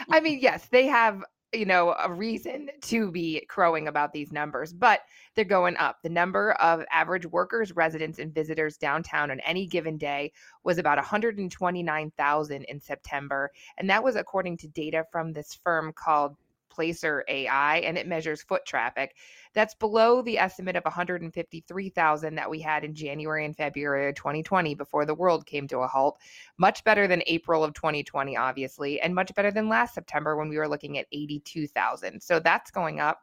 I 0.09 0.19
mean, 0.19 0.39
yes, 0.41 0.67
they 0.71 0.87
have 0.87 1.23
you 1.53 1.65
know 1.65 1.93
a 1.99 2.11
reason 2.11 2.69
to 2.81 3.11
be 3.11 3.45
crowing 3.49 3.87
about 3.87 4.13
these 4.13 4.31
numbers 4.31 4.71
but 4.71 5.01
they're 5.35 5.43
going 5.43 5.75
up 5.77 5.97
the 6.01 6.09
number 6.09 6.53
of 6.53 6.83
average 6.91 7.25
workers 7.25 7.75
residents 7.75 8.19
and 8.19 8.33
visitors 8.33 8.77
downtown 8.77 9.31
on 9.31 9.39
any 9.41 9.67
given 9.67 9.97
day 9.97 10.31
was 10.63 10.77
about 10.77 10.97
129,000 10.97 12.63
in 12.63 12.79
September 12.79 13.51
and 13.77 13.89
that 13.89 14.03
was 14.03 14.15
according 14.15 14.55
to 14.55 14.67
data 14.69 15.03
from 15.11 15.33
this 15.33 15.59
firm 15.61 15.91
called 15.93 16.37
Placer 16.81 17.23
AI 17.27 17.77
and 17.77 17.95
it 17.95 18.07
measures 18.07 18.41
foot 18.41 18.65
traffic. 18.65 19.15
That's 19.53 19.75
below 19.75 20.23
the 20.23 20.39
estimate 20.39 20.75
of 20.75 20.83
153,000 20.83 22.35
that 22.35 22.49
we 22.49 22.59
had 22.59 22.83
in 22.83 22.95
January 22.95 23.45
and 23.45 23.55
February 23.55 24.09
of 24.09 24.15
2020 24.15 24.73
before 24.73 25.05
the 25.05 25.13
world 25.13 25.45
came 25.45 25.67
to 25.67 25.79
a 25.79 25.87
halt. 25.87 26.17
Much 26.57 26.83
better 26.83 27.07
than 27.07 27.21
April 27.27 27.63
of 27.63 27.75
2020, 27.75 28.35
obviously, 28.35 28.99
and 28.99 29.13
much 29.13 29.31
better 29.35 29.51
than 29.51 29.69
last 29.69 29.93
September 29.93 30.35
when 30.35 30.49
we 30.49 30.57
were 30.57 30.67
looking 30.67 30.97
at 30.97 31.05
82,000. 31.11 32.19
So 32.19 32.39
that's 32.39 32.71
going 32.71 32.99
up. 32.99 33.21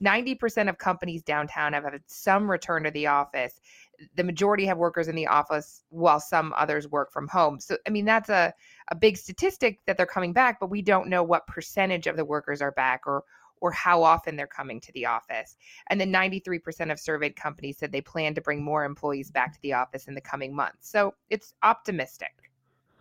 90% 0.00 0.68
of 0.68 0.78
companies 0.78 1.24
downtown 1.24 1.72
have 1.72 1.82
had 1.82 2.00
some 2.06 2.48
return 2.48 2.84
to 2.84 2.92
the 2.92 3.08
office. 3.08 3.60
The 4.14 4.24
majority 4.24 4.64
have 4.66 4.78
workers 4.78 5.08
in 5.08 5.16
the 5.16 5.26
office 5.26 5.82
while 5.90 6.20
some 6.20 6.54
others 6.56 6.88
work 6.88 7.12
from 7.12 7.26
home. 7.26 7.58
So, 7.58 7.76
I 7.86 7.90
mean, 7.90 8.04
that's 8.04 8.30
a, 8.30 8.54
a 8.90 8.94
big 8.94 9.16
statistic 9.16 9.80
that 9.86 9.96
they're 9.96 10.06
coming 10.06 10.32
back, 10.32 10.58
but 10.60 10.70
we 10.70 10.82
don't 10.82 11.08
know 11.08 11.22
what 11.22 11.46
percentage 11.46 12.06
of 12.06 12.16
the 12.16 12.24
workers 12.24 12.60
are 12.60 12.72
back 12.72 13.02
or 13.06 13.24
or 13.60 13.70
how 13.72 14.02
often 14.02 14.36
they're 14.36 14.46
coming 14.46 14.80
to 14.80 14.92
the 14.92 15.04
office. 15.04 15.56
And 15.88 16.00
then 16.00 16.10
93% 16.10 16.90
of 16.90 16.98
surveyed 16.98 17.36
companies 17.36 17.76
said 17.78 17.92
they 17.92 18.00
plan 18.00 18.34
to 18.34 18.40
bring 18.40 18.64
more 18.64 18.84
employees 18.84 19.30
back 19.30 19.52
to 19.52 19.58
the 19.62 19.74
office 19.74 20.08
in 20.08 20.14
the 20.14 20.20
coming 20.20 20.54
months. 20.54 20.88
So 20.88 21.12
it's 21.28 21.52
optimistic. 21.62 22.32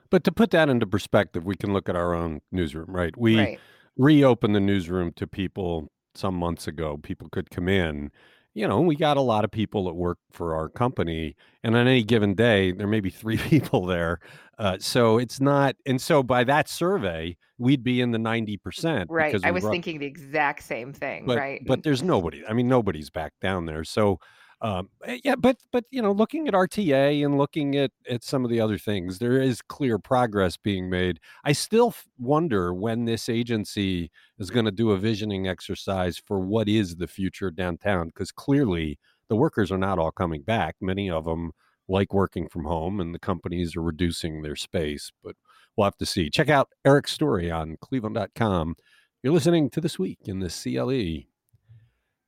But 0.10 0.24
to 0.26 0.32
put 0.32 0.52
that 0.52 0.70
into 0.70 0.86
perspective, 0.86 1.46
we 1.46 1.56
can 1.56 1.72
look 1.72 1.88
at 1.88 1.96
our 1.96 2.14
own 2.14 2.42
newsroom, 2.52 2.88
right? 2.90 3.16
We 3.18 3.40
right. 3.40 3.60
reopened 3.98 4.56
the 4.56 4.60
newsroom 4.60 5.14
to 5.14 5.28
people 5.28 5.88
some 6.16 6.36
months 6.36 6.68
ago, 6.68 6.98
people 6.98 7.30
could 7.30 7.50
come 7.50 7.70
in. 7.70 8.12
You 8.54 8.68
know, 8.68 8.82
we 8.82 8.96
got 8.96 9.18
a 9.18 9.22
lot 9.22 9.46
of 9.46 9.52
people 9.52 9.86
that 9.86 9.94
work 9.94 10.18
for 10.32 10.56
our 10.56 10.70
company, 10.70 11.36
and 11.64 11.76
on 11.76 11.88
any 11.88 12.04
given 12.04 12.34
day, 12.34 12.72
there 12.72 12.88
may 12.88 13.00
be 13.00 13.10
three 13.10 13.38
people 13.50 13.86
there. 13.86 14.20
Uh, 14.58 14.78
so 14.80 15.18
it's 15.18 15.40
not, 15.40 15.76
and 15.86 16.02
so 16.02 16.22
by 16.24 16.44
that 16.44 16.68
survey, 16.68 17.38
we'd 17.58 17.84
be 17.84 18.02
in 18.02 18.12
the 18.12 18.20
ninety 18.20 18.58
percent. 18.58 19.10
Right. 19.10 19.36
I 19.44 19.52
was 19.52 19.64
thinking 19.64 20.00
the 20.00 20.06
exact 20.06 20.64
same 20.64 20.94
thing. 20.94 21.26
But 21.26 21.38
right. 21.38 21.62
but 21.66 21.84
there's 21.84 22.04
nobody. 22.04 22.44
I 22.48 22.54
mean, 22.54 22.68
nobody's 22.68 23.10
back 23.10 23.34
down 23.42 23.66
there. 23.66 23.84
So 23.84 24.20
um, 24.62 24.90
eh, 25.06 25.20
yeah, 25.24 25.36
but 25.36 25.58
but 25.72 25.86
you 25.90 26.02
know, 26.02 26.12
looking 26.12 26.48
at 26.48 26.54
RTA 26.54 27.26
and 27.26 27.38
looking 27.38 27.76
at 27.76 27.92
at 28.10 28.24
some 28.24 28.44
of 28.44 28.52
the 28.52 28.60
other 28.60 28.78
things, 28.78 29.20
there 29.20 29.40
is 29.42 29.62
clear 29.62 29.98
progress 29.98 30.58
being 30.58 30.90
made. 30.90 31.20
I 31.46 31.54
still 31.54 31.94
wonder 32.18 32.74
when 32.74 33.06
this 33.06 33.30
agency 33.30 34.12
is 34.38 34.50
going 34.50 34.66
to 34.66 34.72
do 34.72 34.92
a 34.92 34.98
visioning 34.98 35.48
exercise 35.48 36.18
for 36.18 36.40
what 36.40 36.68
is 36.68 36.98
the 36.98 37.08
future 37.08 37.52
downtown, 37.52 38.08
because 38.08 38.32
clearly 38.32 39.00
the 39.30 39.38
workers 39.38 39.72
are 39.72 39.78
not 39.78 40.00
all 40.00 40.12
coming 40.12 40.42
back. 40.42 40.76
Many 40.82 41.10
of 41.10 41.24
them 41.24 41.52
like 41.88 42.14
working 42.14 42.50
from 42.50 42.66
home, 42.66 43.00
and 43.00 43.16
the 43.16 43.20
companies 43.20 43.76
are 43.78 43.82
reducing 43.82 44.42
their 44.42 44.58
space. 44.58 45.12
But 45.24 45.36
we'll 45.78 45.86
have 45.86 45.98
to 45.98 46.06
see. 46.06 46.30
Check 46.30 46.50
out 46.50 46.70
Eric's 46.86 47.14
story 47.14 47.50
on 47.50 47.78
Cleveland.com. 47.80 48.76
You're 49.24 49.34
listening 49.34 49.70
to 49.72 49.82
this 49.82 49.98
week 49.98 50.20
in 50.26 50.40
the 50.40 50.50
CLE. 50.50 51.29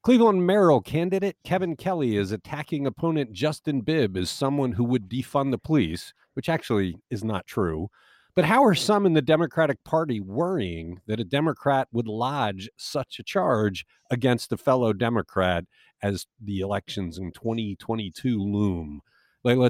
Cleveland 0.04 0.48
mayoral 0.48 0.82
candidate 0.82 1.38
Kevin 1.44 1.76
Kelly 1.76 2.18
is 2.18 2.32
attacking 2.32 2.88
opponent 2.88 3.34
Justin 3.34 3.82
Bibb 3.82 4.18
as 4.18 4.32
someone 4.32 4.72
who 4.72 4.84
would 4.84 5.08
defund 5.08 5.52
the 5.52 5.60
police, 5.60 6.12
which 6.34 6.50
actually 6.50 6.98
is 7.12 7.24
not 7.24 7.46
true. 7.46 7.88
But 8.34 8.46
how 8.46 8.64
are 8.64 8.74
some 8.74 9.06
in 9.06 9.14
the 9.14 9.22
Democratic 9.22 9.84
Party 9.84 10.20
worrying 10.20 11.02
that 11.06 11.20
a 11.20 11.24
Democrat 11.24 11.88
would 11.92 12.08
lodge 12.08 12.68
such 12.78 13.20
a 13.20 13.24
charge 13.24 13.86
against 14.10 14.52
a 14.52 14.58
fellow 14.58 14.92
Democrat 14.92 15.66
as 16.02 16.26
the 16.44 16.62
elections 16.62 17.20
in 17.20 17.32
2022 17.32 18.40
loom? 18.40 19.02
Leila 19.44 19.70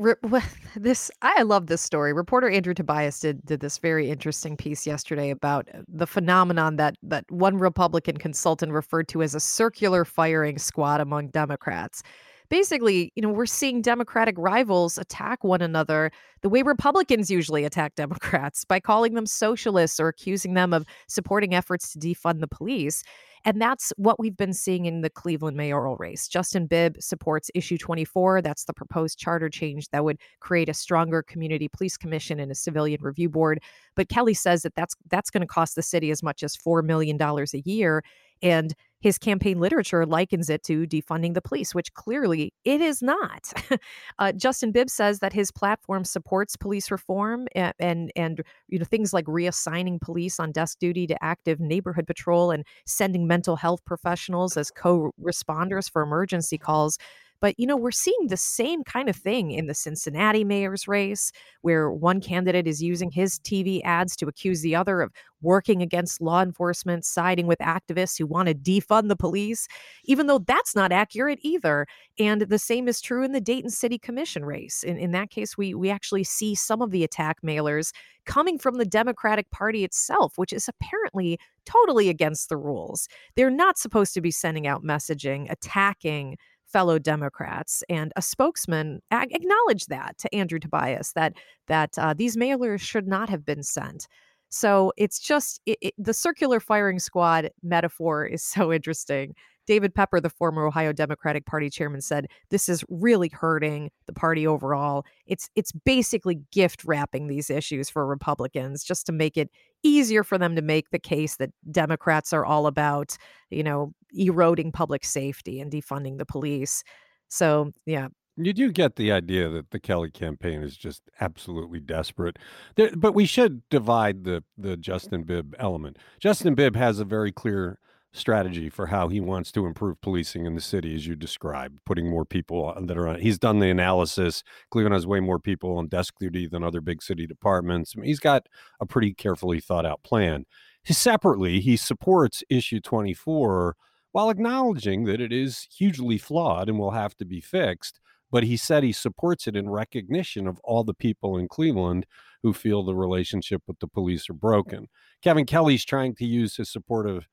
This 0.76 1.10
I 1.20 1.42
love 1.42 1.66
this 1.66 1.82
story. 1.82 2.12
Reporter 2.12 2.48
Andrew 2.48 2.74
Tobias 2.74 3.20
did 3.20 3.44
did 3.44 3.60
this 3.60 3.78
very 3.78 4.08
interesting 4.08 4.56
piece 4.56 4.86
yesterday 4.86 5.30
about 5.30 5.68
uh, 5.74 5.82
the 5.88 6.06
phenomenon 6.06 6.76
that 6.76 6.96
that 7.02 7.24
one 7.30 7.58
Republican 7.58 8.16
consultant 8.16 8.72
referred 8.72 9.08
to 9.08 9.22
as 9.22 9.34
a 9.34 9.40
circular 9.40 10.04
firing 10.04 10.58
squad 10.58 11.00
among 11.00 11.28
Democrats. 11.28 12.02
Basically, 12.50 13.12
you 13.14 13.22
know, 13.22 13.30
we're 13.30 13.46
seeing 13.46 13.80
Democratic 13.80 14.34
rivals 14.36 14.98
attack 14.98 15.44
one 15.44 15.62
another 15.62 16.10
the 16.42 16.48
way 16.48 16.62
Republicans 16.62 17.30
usually 17.30 17.64
attack 17.64 17.94
Democrats 17.96 18.64
by 18.64 18.80
calling 18.80 19.14
them 19.14 19.26
socialists 19.26 20.00
or 20.00 20.08
accusing 20.08 20.54
them 20.54 20.72
of 20.72 20.84
supporting 21.08 21.54
efforts 21.54 21.92
to 21.92 21.98
defund 21.98 22.40
the 22.40 22.48
police. 22.48 23.02
And 23.44 23.60
that's 23.60 23.90
what 23.96 24.18
we've 24.18 24.36
been 24.36 24.52
seeing 24.52 24.84
in 24.84 25.00
the 25.00 25.08
Cleveland 25.08 25.56
mayoral 25.56 25.96
race. 25.96 26.28
Justin 26.28 26.66
Bibb 26.66 26.96
supports 27.00 27.50
issue 27.54 27.78
24. 27.78 28.42
That's 28.42 28.64
the 28.64 28.74
proposed 28.74 29.18
charter 29.18 29.48
change 29.48 29.88
that 29.90 30.04
would 30.04 30.18
create 30.40 30.68
a 30.68 30.74
stronger 30.74 31.22
community 31.22 31.68
police 31.68 31.96
commission 31.96 32.38
and 32.38 32.52
a 32.52 32.54
civilian 32.54 33.00
review 33.00 33.30
board. 33.30 33.62
But 33.96 34.10
Kelly 34.10 34.34
says 34.34 34.62
that 34.62 34.74
that's 34.74 34.94
that's 35.08 35.30
going 35.30 35.40
to 35.40 35.46
cost 35.46 35.74
the 35.74 35.82
city 35.82 36.10
as 36.10 36.22
much 36.22 36.42
as 36.42 36.54
4 36.54 36.82
million 36.82 37.16
dollars 37.16 37.54
a 37.54 37.60
year 37.60 38.02
and 38.42 38.74
his 39.00 39.18
campaign 39.18 39.58
literature 39.58 40.04
likens 40.06 40.50
it 40.50 40.62
to 40.64 40.86
defunding 40.86 41.34
the 41.34 41.42
police, 41.42 41.74
which 41.74 41.92
clearly 41.94 42.52
it 42.64 42.80
is 42.80 43.02
not. 43.02 43.52
uh, 44.18 44.32
Justin 44.32 44.72
Bibb 44.72 44.90
says 44.90 45.20
that 45.20 45.32
his 45.32 45.50
platform 45.50 46.04
supports 46.04 46.56
police 46.56 46.90
reform 46.90 47.48
and, 47.54 47.74
and, 47.78 48.12
and 48.14 48.42
you 48.68 48.78
know 48.78 48.84
things 48.84 49.12
like 49.12 49.24
reassigning 49.24 50.00
police 50.00 50.38
on 50.38 50.52
desk 50.52 50.78
duty 50.78 51.06
to 51.06 51.24
active 51.24 51.60
neighborhood 51.60 52.06
patrol 52.06 52.50
and 52.50 52.64
sending 52.86 53.26
mental 53.26 53.56
health 53.56 53.84
professionals 53.84 54.56
as 54.56 54.70
co-responders 54.70 55.90
for 55.90 56.02
emergency 56.02 56.58
calls. 56.58 56.98
But, 57.40 57.58
you 57.58 57.66
know, 57.66 57.76
we're 57.76 57.90
seeing 57.90 58.26
the 58.28 58.36
same 58.36 58.84
kind 58.84 59.08
of 59.08 59.16
thing 59.16 59.50
in 59.50 59.66
the 59.66 59.74
Cincinnati 59.74 60.44
mayor's 60.44 60.86
race, 60.86 61.32
where 61.62 61.90
one 61.90 62.20
candidate 62.20 62.66
is 62.66 62.82
using 62.82 63.10
his 63.10 63.38
TV 63.40 63.80
ads 63.84 64.16
to 64.16 64.26
accuse 64.26 64.60
the 64.60 64.76
other 64.76 65.00
of 65.00 65.12
working 65.42 65.80
against 65.82 66.20
law 66.20 66.42
enforcement, 66.42 67.04
siding 67.04 67.46
with 67.46 67.58
activists 67.60 68.18
who 68.18 68.26
want 68.26 68.48
to 68.48 68.54
defund 68.54 69.08
the 69.08 69.16
police, 69.16 69.68
even 70.04 70.26
though 70.26 70.38
that's 70.38 70.74
not 70.74 70.92
accurate 70.92 71.38
either. 71.42 71.86
And 72.18 72.42
the 72.42 72.58
same 72.58 72.88
is 72.88 73.00
true 73.00 73.24
in 73.24 73.32
the 73.32 73.40
Dayton 73.40 73.70
City 73.70 73.98
Commission 73.98 74.44
race. 74.44 74.82
In, 74.82 74.98
in 74.98 75.12
that 75.12 75.30
case, 75.30 75.56
we, 75.56 75.74
we 75.74 75.90
actually 75.90 76.24
see 76.24 76.54
some 76.54 76.82
of 76.82 76.90
the 76.90 77.04
attack 77.04 77.38
mailers 77.42 77.92
coming 78.26 78.58
from 78.58 78.76
the 78.76 78.84
Democratic 78.84 79.50
Party 79.50 79.82
itself, 79.82 80.34
which 80.36 80.52
is 80.52 80.68
apparently 80.68 81.38
totally 81.64 82.08
against 82.08 82.48
the 82.48 82.56
rules. 82.56 83.08
They're 83.34 83.50
not 83.50 83.78
supposed 83.78 84.14
to 84.14 84.20
be 84.20 84.30
sending 84.30 84.66
out 84.66 84.84
messaging 84.84 85.50
attacking 85.50 86.36
fellow 86.72 86.98
Democrats, 86.98 87.82
and 87.88 88.12
a 88.16 88.22
spokesman 88.22 89.00
ag- 89.10 89.34
acknowledged 89.34 89.88
that 89.88 90.18
to 90.18 90.34
Andrew 90.34 90.58
Tobias 90.58 91.12
that 91.12 91.34
that 91.66 91.98
uh, 91.98 92.14
these 92.14 92.36
mailers 92.36 92.80
should 92.80 93.06
not 93.06 93.28
have 93.28 93.44
been 93.44 93.62
sent. 93.62 94.06
So 94.50 94.92
it's 94.96 95.18
just 95.18 95.60
it, 95.66 95.78
it, 95.80 95.94
the 95.96 96.14
circular 96.14 96.60
firing 96.60 96.98
squad 96.98 97.50
metaphor 97.62 98.26
is 98.26 98.42
so 98.44 98.72
interesting. 98.72 99.34
David 99.66 99.94
Pepper, 99.94 100.20
the 100.20 100.30
former 100.30 100.66
Ohio 100.66 100.92
Democratic 100.92 101.46
Party 101.46 101.70
chairman, 101.70 102.00
said 102.00 102.26
this 102.48 102.68
is 102.68 102.84
really 102.88 103.30
hurting 103.32 103.90
the 104.06 104.12
party 104.12 104.44
overall. 104.44 105.04
It's 105.26 105.48
it's 105.54 105.70
basically 105.70 106.40
gift 106.50 106.82
wrapping 106.84 107.28
these 107.28 107.50
issues 107.50 107.88
for 107.88 108.04
Republicans 108.06 108.82
just 108.82 109.06
to 109.06 109.12
make 109.12 109.36
it 109.36 109.48
easier 109.82 110.24
for 110.24 110.38
them 110.38 110.56
to 110.56 110.62
make 110.62 110.90
the 110.90 110.98
case 110.98 111.36
that 111.36 111.50
Democrats 111.70 112.32
are 112.32 112.44
all 112.44 112.66
about, 112.66 113.16
you 113.50 113.62
know, 113.62 113.92
eroding 114.12 114.72
public 114.72 115.04
safety 115.04 115.60
and 115.60 115.70
defunding 115.70 116.18
the 116.18 116.26
police. 116.26 116.82
So, 117.28 117.72
yeah, 117.86 118.08
you 118.36 118.52
do 118.52 118.72
get 118.72 118.96
the 118.96 119.12
idea 119.12 119.48
that 119.48 119.70
the 119.70 119.80
Kelly 119.80 120.10
campaign 120.10 120.62
is 120.62 120.76
just 120.76 121.02
absolutely 121.20 121.80
desperate. 121.80 122.38
There, 122.76 122.90
but 122.96 123.12
we 123.12 123.26
should 123.26 123.62
divide 123.68 124.24
the 124.24 124.42
the 124.56 124.76
Justin 124.76 125.24
Bibb 125.24 125.54
element. 125.58 125.98
Justin 126.20 126.54
Bibb 126.54 126.76
has 126.76 126.98
a 126.98 127.04
very 127.04 127.32
clear 127.32 127.78
strategy 128.12 128.68
for 128.68 128.86
how 128.86 129.08
he 129.08 129.20
wants 129.20 129.52
to 129.52 129.66
improve 129.66 130.00
policing 130.00 130.46
in 130.46 130.54
the 130.54 130.60
city, 130.60 130.94
as 130.94 131.06
you 131.06 131.14
described, 131.14 131.78
putting 131.86 132.08
more 132.08 132.24
people 132.24 132.74
that 132.80 132.98
are 132.98 133.08
on. 133.08 133.20
He's 133.20 133.38
done 133.38 133.60
the 133.60 133.70
analysis. 133.70 134.42
Cleveland 134.70 134.94
has 134.94 135.06
way 135.06 135.20
more 135.20 135.38
people 135.38 135.76
on 135.78 135.86
desk 135.86 136.14
duty 136.18 136.46
than 136.48 136.64
other 136.64 136.80
big 136.80 137.02
city 137.02 137.26
departments. 137.26 137.94
I 137.96 138.00
mean, 138.00 138.08
he's 138.08 138.20
got 138.20 138.48
a 138.80 138.86
pretty 138.86 139.14
carefully 139.14 139.60
thought 139.60 139.86
out 139.86 140.02
plan. 140.02 140.44
He, 140.82 140.94
Separately, 140.94 141.60
he 141.60 141.76
supports 141.76 142.42
issue 142.48 142.80
24 142.80 143.76
while 144.12 144.30
acknowledging 144.30 145.04
that 145.04 145.20
it 145.20 145.32
is 145.32 145.68
hugely 145.76 146.18
flawed 146.18 146.68
and 146.68 146.78
will 146.78 146.90
have 146.90 147.16
to 147.18 147.24
be 147.24 147.40
fixed. 147.40 148.00
But 148.32 148.44
he 148.44 148.56
said 148.56 148.82
he 148.82 148.92
supports 148.92 149.46
it 149.46 149.56
in 149.56 149.68
recognition 149.68 150.46
of 150.46 150.60
all 150.62 150.84
the 150.84 150.94
people 150.94 151.36
in 151.36 151.48
Cleveland 151.48 152.06
who 152.42 152.52
feel 152.52 152.82
the 152.82 152.94
relationship 152.94 153.62
with 153.66 153.78
the 153.80 153.88
police 153.88 154.30
are 154.30 154.34
broken. 154.34 154.88
Kevin 155.22 155.46
Kelly's 155.46 155.84
trying 155.84 156.14
to 156.16 156.24
use 156.24 156.56
his 156.56 156.70
support 156.70 157.08
of 157.08 157.26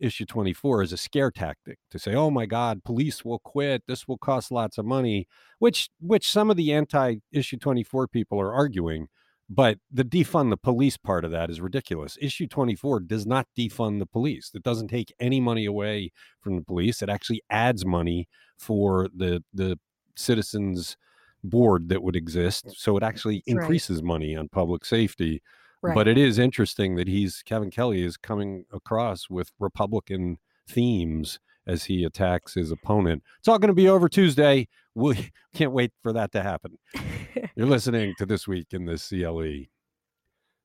issue 0.00 0.26
24 0.26 0.82
as 0.82 0.92
a 0.92 0.96
scare 0.96 1.30
tactic 1.30 1.78
to 1.90 1.98
say 1.98 2.14
oh 2.14 2.30
my 2.30 2.44
god 2.44 2.82
police 2.84 3.24
will 3.24 3.38
quit 3.38 3.82
this 3.86 4.08
will 4.08 4.18
cost 4.18 4.50
lots 4.50 4.78
of 4.78 4.84
money 4.84 5.26
which 5.58 5.90
which 6.00 6.30
some 6.30 6.50
of 6.50 6.56
the 6.56 6.72
anti 6.72 7.16
issue 7.30 7.56
24 7.56 8.08
people 8.08 8.40
are 8.40 8.52
arguing 8.52 9.08
but 9.54 9.78
the 9.90 10.04
defund 10.04 10.48
the 10.48 10.56
police 10.56 10.96
part 10.96 11.26
of 11.26 11.30
that 11.32 11.50
is 11.50 11.60
ridiculous. 11.60 12.16
Issue 12.22 12.46
24 12.46 13.00
does 13.00 13.26
not 13.26 13.46
defund 13.58 13.98
the 13.98 14.06
police. 14.06 14.50
It 14.54 14.62
doesn't 14.62 14.88
take 14.88 15.12
any 15.20 15.40
money 15.40 15.66
away 15.66 16.10
from 16.40 16.56
the 16.56 16.62
police. 16.62 17.02
It 17.02 17.10
actually 17.10 17.42
adds 17.50 17.84
money 17.84 18.28
for 18.56 19.08
the 19.14 19.44
the 19.52 19.78
citizens 20.16 20.96
board 21.44 21.88
that 21.88 22.02
would 22.02 22.14
exist 22.14 22.66
so 22.76 22.96
it 22.96 23.02
actually 23.02 23.42
increases 23.46 23.96
right. 23.96 24.04
money 24.04 24.36
on 24.36 24.48
public 24.48 24.84
safety 24.84 25.42
Right. 25.82 25.94
But 25.94 26.06
it 26.06 26.16
is 26.16 26.38
interesting 26.38 26.94
that 26.96 27.08
he's 27.08 27.42
Kevin 27.44 27.70
Kelly 27.70 28.04
is 28.04 28.16
coming 28.16 28.64
across 28.72 29.28
with 29.28 29.50
Republican 29.58 30.38
themes 30.68 31.40
as 31.66 31.84
he 31.84 32.04
attacks 32.04 32.54
his 32.54 32.70
opponent. 32.70 33.22
It's 33.38 33.48
all 33.48 33.58
going 33.58 33.68
to 33.68 33.74
be 33.74 33.88
over 33.88 34.08
Tuesday. 34.08 34.68
We 34.94 35.30
can't 35.54 35.72
wait 35.72 35.92
for 36.02 36.12
that 36.12 36.32
to 36.32 36.42
happen. 36.42 36.78
You're 37.56 37.66
listening 37.66 38.14
to 38.18 38.26
This 38.26 38.46
Week 38.46 38.68
in 38.70 38.84
the 38.86 38.96
CLE. 38.96 39.66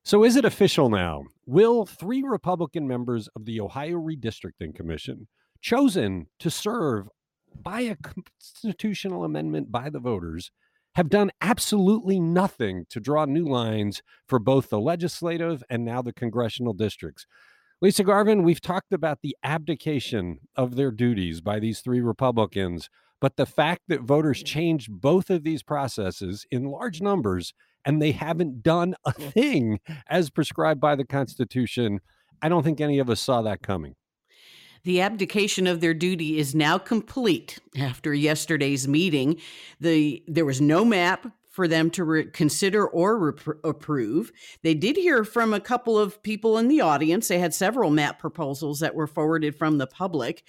So, 0.04 0.24
is 0.24 0.36
it 0.36 0.44
official 0.44 0.88
now? 0.88 1.24
Will 1.46 1.84
three 1.84 2.22
Republican 2.22 2.88
members 2.88 3.28
of 3.36 3.44
the 3.44 3.60
Ohio 3.60 3.96
Redistricting 3.96 4.74
Commission, 4.74 5.28
chosen 5.60 6.28
to 6.38 6.50
serve 6.50 7.08
by 7.60 7.80
a 7.80 7.96
constitutional 7.96 9.24
amendment 9.24 9.70
by 9.70 9.90
the 9.90 9.98
voters, 9.98 10.50
have 10.98 11.08
done 11.08 11.30
absolutely 11.40 12.18
nothing 12.18 12.84
to 12.90 12.98
draw 12.98 13.24
new 13.24 13.46
lines 13.46 14.02
for 14.26 14.40
both 14.40 14.68
the 14.68 14.80
legislative 14.80 15.62
and 15.70 15.84
now 15.84 16.02
the 16.02 16.12
congressional 16.12 16.72
districts. 16.72 17.24
Lisa 17.80 18.02
Garvin, 18.02 18.42
we've 18.42 18.60
talked 18.60 18.92
about 18.92 19.20
the 19.22 19.36
abdication 19.44 20.40
of 20.56 20.74
their 20.74 20.90
duties 20.90 21.40
by 21.40 21.60
these 21.60 21.82
three 21.82 22.00
Republicans, 22.00 22.90
but 23.20 23.36
the 23.36 23.46
fact 23.46 23.82
that 23.86 24.00
voters 24.00 24.42
mm. 24.42 24.46
changed 24.46 24.88
both 24.90 25.30
of 25.30 25.44
these 25.44 25.62
processes 25.62 26.44
in 26.50 26.64
large 26.64 27.00
numbers 27.00 27.54
and 27.84 28.02
they 28.02 28.10
haven't 28.10 28.64
done 28.64 28.96
a 29.04 29.12
thing 29.12 29.78
as 30.08 30.30
prescribed 30.30 30.80
by 30.80 30.96
the 30.96 31.06
Constitution, 31.06 32.00
I 32.42 32.48
don't 32.48 32.64
think 32.64 32.80
any 32.80 32.98
of 32.98 33.08
us 33.08 33.20
saw 33.20 33.42
that 33.42 33.62
coming. 33.62 33.94
The 34.84 35.00
abdication 35.00 35.66
of 35.66 35.80
their 35.80 35.94
duty 35.94 36.38
is 36.38 36.54
now 36.54 36.78
complete 36.78 37.58
after 37.78 38.14
yesterday's 38.14 38.88
meeting. 38.88 39.40
The 39.80 40.22
there 40.26 40.44
was 40.44 40.60
no 40.60 40.84
map 40.84 41.26
for 41.58 41.66
them 41.66 41.90
to 41.90 42.04
re- 42.04 42.24
consider 42.24 42.86
or 42.86 43.34
approve. 43.64 44.30
They 44.62 44.74
did 44.74 44.96
hear 44.96 45.24
from 45.24 45.52
a 45.52 45.58
couple 45.58 45.98
of 45.98 46.22
people 46.22 46.56
in 46.56 46.68
the 46.68 46.82
audience. 46.82 47.26
They 47.26 47.40
had 47.40 47.52
several 47.52 47.90
map 47.90 48.20
proposals 48.20 48.78
that 48.78 48.94
were 48.94 49.08
forwarded 49.08 49.56
from 49.56 49.78
the 49.78 49.88
public, 49.88 50.44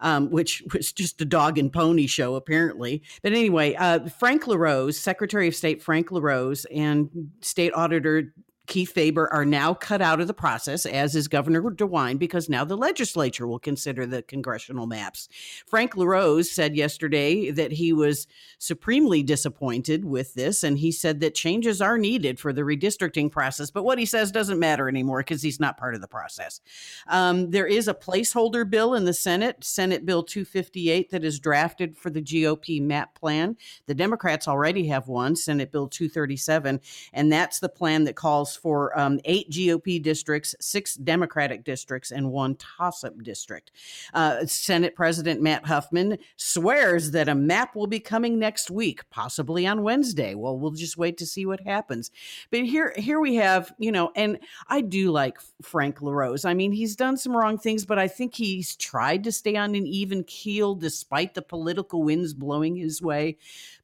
um, 0.00 0.30
which 0.30 0.62
was 0.72 0.90
just 0.90 1.20
a 1.20 1.26
dog 1.26 1.58
and 1.58 1.70
pony 1.70 2.06
show, 2.06 2.34
apparently. 2.34 3.02
But 3.22 3.32
anyway, 3.32 3.74
uh, 3.74 4.08
Frank 4.08 4.46
LaRose, 4.46 4.96
Secretary 4.96 5.48
of 5.48 5.54
State 5.54 5.82
Frank 5.82 6.10
LaRose, 6.10 6.64
and 6.74 7.30
State 7.42 7.74
Auditor 7.74 8.32
Keith 8.66 8.92
Faber 8.92 9.30
are 9.32 9.44
now 9.44 9.74
cut 9.74 10.00
out 10.00 10.20
of 10.20 10.26
the 10.26 10.34
process, 10.34 10.86
as 10.86 11.14
is 11.14 11.28
Governor 11.28 11.62
DeWine, 11.62 12.18
because 12.18 12.48
now 12.48 12.64
the 12.64 12.76
legislature 12.76 13.46
will 13.46 13.58
consider 13.58 14.06
the 14.06 14.22
congressional 14.22 14.86
maps. 14.86 15.28
Frank 15.66 15.96
LaRose 15.96 16.50
said 16.50 16.74
yesterday 16.74 17.50
that 17.50 17.72
he 17.72 17.92
was 17.92 18.26
supremely 18.58 19.22
disappointed 19.22 20.04
with 20.04 20.34
this, 20.34 20.64
and 20.64 20.78
he 20.78 20.90
said 20.90 21.20
that 21.20 21.34
changes 21.34 21.82
are 21.82 21.98
needed 21.98 22.40
for 22.40 22.52
the 22.52 22.62
redistricting 22.62 23.30
process. 23.30 23.70
But 23.70 23.84
what 23.84 23.98
he 23.98 24.06
says 24.06 24.32
doesn't 24.32 24.58
matter 24.58 24.88
anymore 24.88 25.18
because 25.18 25.42
he's 25.42 25.60
not 25.60 25.76
part 25.76 25.94
of 25.94 26.00
the 26.00 26.08
process. 26.08 26.60
Um, 27.06 27.50
there 27.50 27.66
is 27.66 27.86
a 27.86 27.94
placeholder 27.94 28.68
bill 28.68 28.94
in 28.94 29.04
the 29.04 29.14
Senate, 29.14 29.62
Senate 29.62 30.06
Bill 30.06 30.22
258, 30.22 31.10
that 31.10 31.24
is 31.24 31.38
drafted 31.38 31.96
for 31.98 32.08
the 32.08 32.22
GOP 32.22 32.80
map 32.80 33.14
plan. 33.14 33.56
The 33.86 33.94
Democrats 33.94 34.48
already 34.48 34.86
have 34.86 35.06
one, 35.06 35.36
Senate 35.36 35.70
Bill 35.70 35.88
237, 35.88 36.80
and 37.12 37.30
that's 37.30 37.58
the 37.58 37.68
plan 37.68 38.04
that 38.04 38.16
calls 38.16 38.53
for 38.56 38.98
um, 38.98 39.20
eight 39.24 39.50
GOP 39.50 40.02
districts, 40.02 40.54
six 40.60 40.94
Democratic 40.94 41.64
districts, 41.64 42.10
and 42.10 42.30
one 42.30 42.56
toss 42.56 43.04
up 43.04 43.22
district. 43.22 43.70
Uh, 44.12 44.46
Senate 44.46 44.94
President 44.94 45.40
Matt 45.40 45.66
Huffman 45.66 46.18
swears 46.36 47.10
that 47.12 47.28
a 47.28 47.34
map 47.34 47.74
will 47.74 47.86
be 47.86 48.00
coming 48.00 48.38
next 48.38 48.70
week, 48.70 49.08
possibly 49.10 49.66
on 49.66 49.82
Wednesday. 49.82 50.34
Well, 50.34 50.58
we'll 50.58 50.72
just 50.72 50.96
wait 50.96 51.18
to 51.18 51.26
see 51.26 51.46
what 51.46 51.60
happens. 51.60 52.10
But 52.50 52.64
here, 52.64 52.92
here 52.96 53.20
we 53.20 53.36
have, 53.36 53.72
you 53.78 53.92
know, 53.92 54.12
and 54.16 54.38
I 54.68 54.80
do 54.80 55.10
like 55.10 55.38
Frank 55.62 56.00
LaRose. 56.02 56.44
I 56.44 56.54
mean, 56.54 56.72
he's 56.72 56.96
done 56.96 57.16
some 57.16 57.36
wrong 57.36 57.58
things, 57.58 57.84
but 57.84 57.98
I 57.98 58.08
think 58.08 58.34
he's 58.34 58.76
tried 58.76 59.24
to 59.24 59.32
stay 59.32 59.56
on 59.56 59.74
an 59.74 59.86
even 59.86 60.24
keel 60.24 60.74
despite 60.74 61.34
the 61.34 61.42
political 61.42 62.02
winds 62.02 62.34
blowing 62.34 62.76
his 62.76 63.02
way. 63.02 63.38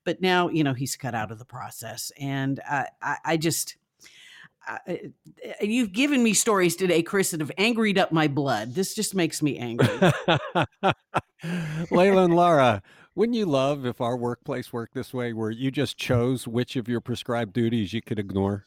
But 0.04 0.20
now, 0.20 0.48
you 0.48 0.64
know, 0.64 0.74
he's 0.74 0.96
cut 0.96 1.14
out 1.14 1.30
of 1.30 1.38
the 1.38 1.44
process. 1.44 2.10
And 2.18 2.60
I, 2.68 2.86
I, 3.02 3.16
I 3.24 3.36
just, 3.36 3.76
uh, 4.68 4.78
you've 5.60 5.92
given 5.92 6.22
me 6.22 6.34
stories 6.34 6.76
today, 6.76 7.02
Chris, 7.02 7.30
that 7.30 7.40
have 7.40 7.52
angried 7.58 7.98
up 7.98 8.12
my 8.12 8.28
blood. 8.28 8.74
This 8.74 8.94
just 8.94 9.14
makes 9.14 9.42
me 9.42 9.58
angry. 9.58 9.88
Leila 11.90 12.24
and 12.24 12.36
Laura, 12.36 12.82
wouldn't 13.14 13.36
you 13.36 13.46
love 13.46 13.86
if 13.86 14.00
our 14.00 14.16
workplace 14.16 14.72
worked 14.72 14.94
this 14.94 15.12
way, 15.12 15.32
where 15.32 15.50
you 15.50 15.70
just 15.70 15.96
chose 15.96 16.46
which 16.46 16.76
of 16.76 16.88
your 16.88 17.00
prescribed 17.00 17.52
duties 17.52 17.92
you 17.92 18.02
could 18.02 18.18
ignore? 18.18 18.64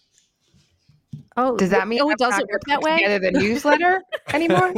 Oh, 1.35 1.57
does 1.57 1.71
that 1.71 1.87
mean 1.87 1.99
oh, 2.01 2.09
it 2.09 2.19
doesn't 2.19 2.47
work 2.49 2.61
that 2.67 2.81
way? 2.81 2.97
Together 2.97 3.19
the 3.19 3.31
newsletter 3.31 4.01
anymore? 4.33 4.71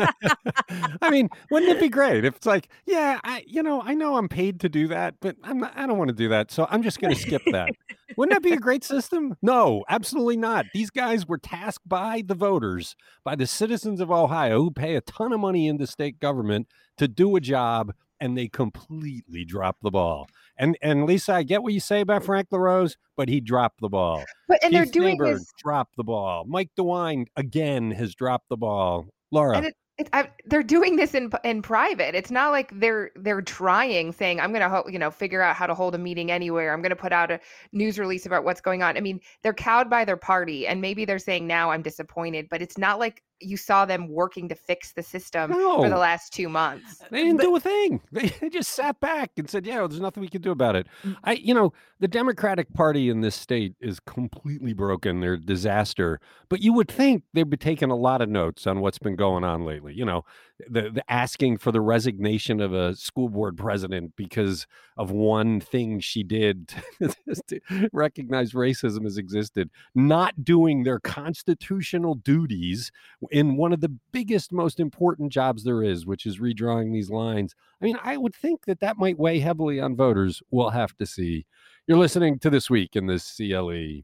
I 1.01 1.09
mean, 1.09 1.29
wouldn't 1.51 1.71
it 1.71 1.79
be 1.81 1.89
great 1.89 2.23
if 2.23 2.37
it's 2.37 2.45
like, 2.45 2.69
yeah, 2.85 3.19
I, 3.23 3.43
you 3.45 3.61
know, 3.61 3.81
I 3.81 3.93
know 3.93 4.15
I'm 4.15 4.29
paid 4.29 4.61
to 4.61 4.69
do 4.69 4.87
that, 4.87 5.15
but 5.19 5.35
I'm 5.43 5.59
not, 5.59 5.73
I 5.75 5.85
don't 5.85 5.97
want 5.97 6.09
to 6.09 6.15
do 6.15 6.29
that, 6.29 6.51
so 6.51 6.67
I'm 6.69 6.81
just 6.81 7.01
going 7.01 7.13
to 7.13 7.19
skip 7.19 7.41
that. 7.51 7.69
wouldn't 8.17 8.33
that 8.33 8.41
be 8.41 8.53
a 8.53 8.59
great 8.59 8.83
system? 8.85 9.35
No, 9.41 9.83
absolutely 9.89 10.37
not. 10.37 10.65
These 10.73 10.91
guys 10.91 11.27
were 11.27 11.37
tasked 11.37 11.87
by 11.87 12.23
the 12.25 12.35
voters, 12.35 12.95
by 13.23 13.35
the 13.35 13.47
citizens 13.47 13.99
of 13.99 14.09
Ohio, 14.09 14.61
who 14.61 14.71
pay 14.71 14.95
a 14.95 15.01
ton 15.01 15.33
of 15.33 15.41
money 15.41 15.67
into 15.67 15.85
state 15.87 16.19
government 16.19 16.67
to 16.97 17.07
do 17.07 17.35
a 17.35 17.41
job, 17.41 17.93
and 18.19 18.37
they 18.37 18.47
completely 18.47 19.45
dropped 19.45 19.81
the 19.83 19.91
ball. 19.91 20.27
And 20.57 20.77
and 20.81 21.05
Lisa, 21.05 21.33
I 21.33 21.43
get 21.43 21.63
what 21.63 21.73
you 21.73 21.79
say 21.79 22.01
about 22.01 22.23
Frank 22.23 22.47
LaRose, 22.51 22.97
but 23.17 23.29
he 23.29 23.41
dropped 23.41 23.81
the 23.81 23.89
ball. 23.89 24.23
But 24.47 24.63
and 24.63 24.71
Keith 24.71 24.79
they're 24.79 24.91
doing 24.91 25.17
Faber 25.17 25.33
this. 25.33 25.51
dropped 25.57 25.95
the 25.97 26.03
ball. 26.03 26.45
Mike 26.47 26.69
DeWine 26.77 27.27
again 27.35 27.91
has 27.91 28.15
dropped 28.15 28.49
the 28.49 28.57
ball. 28.57 29.07
Laura. 29.31 29.61
It, 29.61 29.75
it, 29.97 30.09
I, 30.11 30.29
they're 30.45 30.63
doing 30.63 30.97
this 30.97 31.13
in 31.13 31.31
in 31.43 31.61
private. 31.61 32.15
It's 32.15 32.31
not 32.31 32.51
like 32.51 32.69
they're 32.79 33.11
they're 33.15 33.41
trying, 33.41 34.11
saying 34.11 34.41
I'm 34.41 34.51
going 34.51 34.69
to 34.69 34.91
you 34.91 34.99
know 34.99 35.09
figure 35.09 35.41
out 35.41 35.55
how 35.55 35.67
to 35.67 35.73
hold 35.73 35.95
a 35.95 35.97
meeting 35.97 36.31
anywhere. 36.31 36.73
I'm 36.73 36.81
going 36.81 36.89
to 36.89 36.97
put 36.97 37.13
out 37.13 37.31
a 37.31 37.39
news 37.71 37.97
release 37.97 38.25
about 38.25 38.43
what's 38.43 38.59
going 38.59 38.83
on. 38.83 38.97
I 38.97 39.01
mean, 39.01 39.21
they're 39.41 39.53
cowed 39.53 39.89
by 39.89 40.03
their 40.03 40.17
party, 40.17 40.67
and 40.67 40.81
maybe 40.81 41.05
they're 41.05 41.19
saying 41.19 41.47
now 41.47 41.71
I'm 41.71 41.81
disappointed, 41.81 42.47
but 42.49 42.61
it's 42.61 42.77
not 42.77 42.99
like 42.99 43.23
you 43.39 43.57
saw 43.57 43.85
them 43.85 44.07
working 44.07 44.47
to 44.49 44.55
fix 44.55 44.93
the 44.93 45.03
system 45.03 45.51
no. 45.51 45.81
for 45.81 45.89
the 45.89 45.97
last 45.97 46.33
two 46.33 46.49
months. 46.49 47.01
They 47.11 47.23
didn't 47.23 47.37
but, 47.37 47.43
do 47.43 47.55
a 47.55 47.59
thing. 47.59 48.01
They, 48.11 48.29
they 48.39 48.49
just 48.49 48.71
sat 48.71 48.99
back 49.01 49.31
and 49.35 49.49
said, 49.49 49.65
"Yeah, 49.65 49.85
there's 49.87 49.99
nothing 49.99 50.21
we 50.21 50.29
can 50.29 50.41
do 50.41 50.51
about 50.51 50.75
it." 50.75 50.87
Mm. 51.03 51.17
I, 51.23 51.33
you 51.33 51.53
know, 51.53 51.73
the 51.99 52.07
Democratic 52.07 52.73
Party 52.73 53.09
in 53.09 53.19
this 53.19 53.35
state 53.35 53.75
is 53.81 53.99
completely 53.99 54.71
broken. 54.71 55.19
They're 55.19 55.33
a 55.33 55.39
disaster. 55.39 56.21
But 56.47 56.61
you 56.61 56.71
would 56.73 56.89
think 56.89 57.23
they'd 57.33 57.49
be 57.49 57.57
taking 57.57 57.91
a 57.91 57.95
lot 57.95 58.21
of 58.21 58.29
notes 58.29 58.65
on 58.67 58.79
what's 58.79 58.99
been 58.99 59.17
going 59.17 59.43
on 59.43 59.65
lately. 59.65 59.93
You 59.93 60.05
know, 60.05 60.23
the, 60.69 60.89
the 60.89 61.03
asking 61.11 61.57
for 61.57 61.71
the 61.71 61.81
resignation 61.81 62.61
of 62.61 62.73
a 62.73 62.95
school 62.95 63.29
board 63.29 63.57
president 63.57 64.15
because 64.15 64.65
of 64.97 65.11
one 65.11 65.59
thing 65.59 65.99
she 65.99 66.23
did 66.23 66.73
to 67.47 67.59
recognize 67.91 68.53
racism 68.53 69.03
has 69.03 69.17
existed, 69.17 69.69
not 69.93 70.43
doing 70.43 70.83
their 70.83 70.99
constitutional 70.99 72.15
duties 72.15 72.91
in 73.31 73.57
one 73.57 73.73
of 73.73 73.81
the 73.81 73.93
biggest, 74.11 74.51
most 74.51 74.79
important 74.79 75.31
jobs 75.31 75.63
there 75.63 75.83
is, 75.83 76.05
which 76.05 76.25
is 76.25 76.39
redrawing 76.39 76.93
these 76.93 77.09
lines. 77.09 77.55
I 77.81 77.85
mean, 77.85 77.97
I 78.03 78.17
would 78.17 78.35
think 78.35 78.65
that 78.65 78.79
that 78.79 78.97
might 78.97 79.19
weigh 79.19 79.39
heavily 79.39 79.79
on 79.79 79.95
voters. 79.95 80.41
We'll 80.51 80.69
have 80.69 80.95
to 80.97 81.05
see. 81.05 81.45
You're 81.87 81.97
listening 81.97 82.39
to 82.39 82.49
This 82.49 82.69
Week 82.69 82.95
in 82.95 83.07
the 83.07 83.19
CLE. 83.19 84.03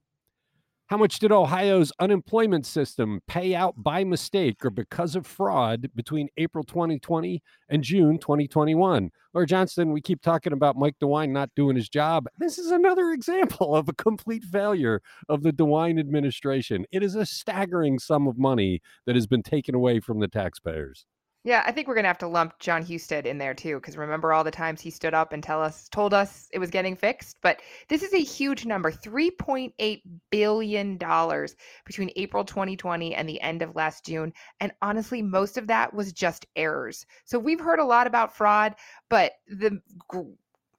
How 0.91 0.97
much 0.97 1.19
did 1.19 1.31
Ohio's 1.31 1.93
unemployment 2.01 2.65
system 2.65 3.21
pay 3.25 3.55
out 3.55 3.81
by 3.81 4.03
mistake 4.03 4.65
or 4.65 4.69
because 4.69 5.15
of 5.15 5.25
fraud 5.25 5.89
between 5.95 6.27
April 6.35 6.65
2020 6.65 7.41
and 7.69 7.81
June 7.81 8.17
2021? 8.17 9.09
Laura 9.33 9.47
Johnston, 9.47 9.93
we 9.93 10.01
keep 10.01 10.21
talking 10.21 10.51
about 10.51 10.75
Mike 10.75 10.97
DeWine 11.01 11.29
not 11.29 11.49
doing 11.55 11.77
his 11.77 11.87
job. 11.87 12.27
This 12.39 12.59
is 12.59 12.71
another 12.71 13.11
example 13.13 13.73
of 13.73 13.87
a 13.87 13.93
complete 13.93 14.43
failure 14.43 15.01
of 15.29 15.43
the 15.43 15.53
DeWine 15.53 15.97
administration. 15.97 16.85
It 16.91 17.03
is 17.03 17.15
a 17.15 17.25
staggering 17.25 17.97
sum 17.97 18.27
of 18.27 18.37
money 18.37 18.81
that 19.05 19.15
has 19.15 19.27
been 19.27 19.43
taken 19.43 19.73
away 19.73 20.01
from 20.01 20.19
the 20.19 20.27
taxpayers. 20.27 21.05
Yeah, 21.43 21.63
I 21.65 21.71
think 21.71 21.87
we're 21.87 21.95
gonna 21.95 22.07
have 22.07 22.19
to 22.19 22.27
lump 22.27 22.59
John 22.59 22.83
Husted 22.85 23.25
in 23.25 23.39
there 23.39 23.55
too, 23.55 23.75
because 23.75 23.97
remember 23.97 24.31
all 24.31 24.43
the 24.43 24.51
times 24.51 24.79
he 24.79 24.91
stood 24.91 25.15
up 25.15 25.33
and 25.33 25.41
tell 25.43 25.61
us, 25.61 25.89
told 25.89 26.13
us 26.13 26.47
it 26.53 26.59
was 26.59 26.69
getting 26.69 26.95
fixed. 26.95 27.37
But 27.41 27.61
this 27.89 28.03
is 28.03 28.13
a 28.13 28.21
huge 28.21 28.65
number, 28.65 28.91
three 28.91 29.31
point 29.31 29.73
eight 29.79 30.03
billion 30.29 30.97
dollars 30.97 31.55
between 31.85 32.11
April 32.15 32.45
2020 32.45 33.15
and 33.15 33.27
the 33.27 33.41
end 33.41 33.63
of 33.63 33.75
last 33.75 34.05
June. 34.05 34.33
And 34.59 34.71
honestly, 34.83 35.23
most 35.23 35.57
of 35.57 35.65
that 35.67 35.93
was 35.95 36.13
just 36.13 36.45
errors. 36.55 37.07
So 37.25 37.39
we've 37.39 37.59
heard 37.59 37.79
a 37.79 37.85
lot 37.85 38.05
about 38.05 38.35
fraud, 38.35 38.75
but 39.09 39.33
the 39.47 39.81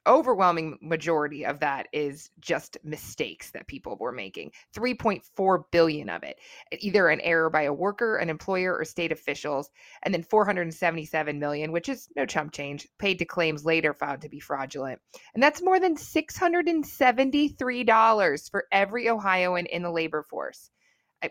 overwhelming 0.07 0.77
majority 0.81 1.45
of 1.45 1.59
that 1.59 1.87
is 1.93 2.31
just 2.39 2.77
mistakes 2.83 3.51
that 3.51 3.67
people 3.67 3.95
were 3.99 4.11
making 4.11 4.51
3.4 4.75 5.63
billion 5.71 6.09
of 6.09 6.23
it 6.23 6.39
either 6.79 7.07
an 7.07 7.21
error 7.21 7.49
by 7.49 7.61
a 7.63 7.73
worker 7.73 8.17
an 8.17 8.29
employer 8.29 8.77
or 8.77 8.83
state 8.83 9.11
officials 9.11 9.69
and 10.03 10.13
then 10.13 10.23
477 10.23 11.39
million 11.39 11.71
which 11.71 11.89
is 11.89 12.07
no 12.15 12.25
chump 12.25 12.51
change 12.51 12.87
paid 12.99 13.17
to 13.19 13.25
claims 13.25 13.65
later 13.65 13.93
found 13.93 14.21
to 14.21 14.29
be 14.29 14.39
fraudulent. 14.39 14.99
And 15.33 15.41
that's 15.41 15.61
more 15.61 15.79
than 15.79 15.95
$673 15.95 18.51
for 18.51 18.65
every 18.71 19.09
ohioan 19.09 19.65
in 19.67 19.83
the 19.83 19.91
labor 19.91 20.23
force 20.23 20.69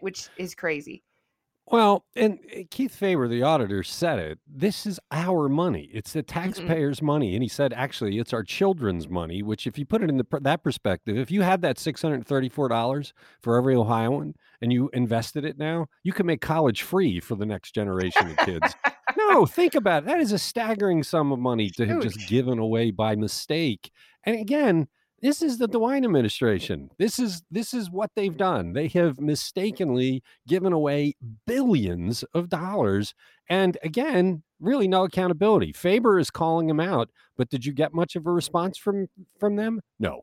which 0.01 0.29
is 0.39 0.55
crazy 0.55 1.03
well, 1.67 2.05
and 2.17 2.39
eh, 2.53 2.65
Keith 2.71 2.95
Faber, 2.95 3.29
the 3.29 3.43
auditor, 3.43 3.83
said 3.83 4.19
it. 4.19 4.39
This 4.47 4.85
is 4.85 4.99
our 5.11 5.49
money. 5.49 5.89
It's 5.93 6.13
the 6.13 6.23
taxpayers' 6.23 6.99
mm-hmm. 6.99 7.07
money, 7.07 7.35
and 7.35 7.43
he 7.43 7.49
said, 7.49 7.73
actually, 7.73 8.19
it's 8.19 8.33
our 8.33 8.43
children's 8.43 9.09
money. 9.09 9.43
Which, 9.43 9.67
if 9.67 9.79
you 9.79 9.87
put 9.87 10.03
it 10.03 10.11
in 10.11 10.17
the, 10.17 10.27
that 10.41 10.63
perspective, 10.63 11.17
if 11.17 11.31
you 11.31 11.43
had 11.43 11.63
that 11.63 11.79
six 11.79 12.03
hundred 12.03 12.27
thirty-four 12.27 12.69
dollars 12.69 13.15
for 13.43 13.57
every 13.57 13.75
Ohioan, 13.75 14.35
and 14.61 14.73
you 14.73 14.91
invested 14.93 15.45
it 15.45 15.59
now, 15.59 15.87
you 16.03 16.13
can 16.13 16.27
make 16.27 16.41
college 16.41 16.83
free 16.83 17.21
for 17.21 17.37
the 17.37 17.47
next 17.47 17.75
generation 17.75 18.31
of 18.31 18.37
kids. 18.39 18.75
no, 19.17 19.47
think 19.47 19.75
about 19.75 20.03
it. 20.03 20.07
That 20.07 20.21
is 20.21 20.33
a 20.33 20.39
staggering 20.39 21.03
sum 21.03 21.33
of 21.33 21.39
money 21.39 21.71
to 21.71 21.87
have 21.87 22.03
just 22.03 22.29
given 22.29 22.59
away 22.59 22.91
by 22.91 23.15
mistake. 23.15 23.91
And 24.25 24.39
again, 24.39 24.89
this 25.23 25.41
is 25.41 25.59
the 25.59 25.69
DeWine 25.69 26.05
administration. 26.05 26.91
This 26.99 27.19
is 27.21 27.43
this 27.51 27.73
is 27.73 27.91
what 27.91 28.11
they've 28.17 28.37
done. 28.37 28.73
They 28.73 28.89
have 28.89 29.21
mistakenly 29.21 30.23
given 30.49 30.73
away 30.73 31.15
billions 31.47 32.25
of 32.35 32.49
dollars, 32.49 33.15
and 33.49 33.79
again, 33.85 34.43
really 34.61 34.89
no 34.89 35.05
accountability. 35.05 35.73
Faber 35.73 36.19
is 36.19 36.31
calling 36.31 36.67
them 36.67 36.81
out, 36.81 37.09
but 37.37 37.49
did 37.49 37.65
you 37.65 37.73
get 37.73 37.95
much 37.95 38.17
of 38.17 38.27
a 38.27 38.33
response 38.33 38.77
from 38.77 39.07
from 39.39 39.55
them? 39.57 39.81
No. 40.01 40.23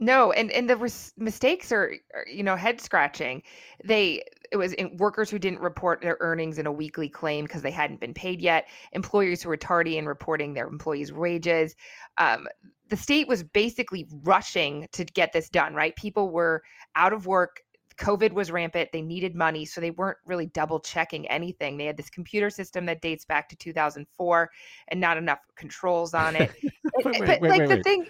No, 0.00 0.32
and 0.32 0.50
and 0.50 0.68
the 0.68 0.76
res- 0.76 1.14
mistakes 1.16 1.72
are, 1.72 1.94
are, 2.12 2.26
you 2.30 2.42
know, 2.42 2.56
head 2.56 2.80
scratching. 2.80 3.42
They 3.84 4.22
it 4.52 4.56
was 4.56 4.74
workers 4.98 5.30
who 5.30 5.38
didn't 5.38 5.60
report 5.60 6.02
their 6.02 6.18
earnings 6.20 6.58
in 6.58 6.66
a 6.66 6.72
weekly 6.72 7.08
claim 7.08 7.44
because 7.44 7.62
they 7.62 7.70
hadn't 7.70 8.00
been 8.00 8.12
paid 8.12 8.42
yet. 8.42 8.66
Employers 8.92 9.42
who 9.42 9.48
were 9.48 9.56
tardy 9.56 9.96
in 9.96 10.06
reporting 10.06 10.52
their 10.52 10.66
employees' 10.66 11.12
wages. 11.12 11.74
Um, 12.18 12.46
the 12.94 13.02
state 13.02 13.26
was 13.26 13.42
basically 13.42 14.06
rushing 14.22 14.86
to 14.92 15.04
get 15.04 15.32
this 15.32 15.48
done. 15.48 15.74
Right, 15.74 15.96
people 15.96 16.30
were 16.30 16.62
out 16.94 17.12
of 17.12 17.26
work 17.26 17.60
COVID 17.96 18.32
was 18.32 18.50
rampant. 18.50 18.90
They 18.92 19.02
needed 19.02 19.34
money, 19.34 19.64
so 19.64 19.80
they 19.80 19.90
weren't 19.92 20.18
really 20.26 20.46
double 20.46 20.80
checking 20.80 21.28
anything. 21.28 21.76
They 21.76 21.86
had 21.86 21.96
this 21.96 22.10
computer 22.10 22.50
system 22.50 22.86
that 22.86 23.00
dates 23.00 23.24
back 23.24 23.48
to 23.50 23.56
2004 23.56 24.50
and 24.88 25.00
not 25.00 25.16
enough 25.16 25.40
controls 25.56 26.14
on 26.14 26.36
it. 26.36 26.50
wait, 26.62 27.06
eh, 27.06 27.08
eh, 27.08 27.20
wait, 27.20 27.26
but 27.26 27.40
wait, 27.40 27.58
like 27.58 27.68
the 27.68 27.82
thing 27.82 28.06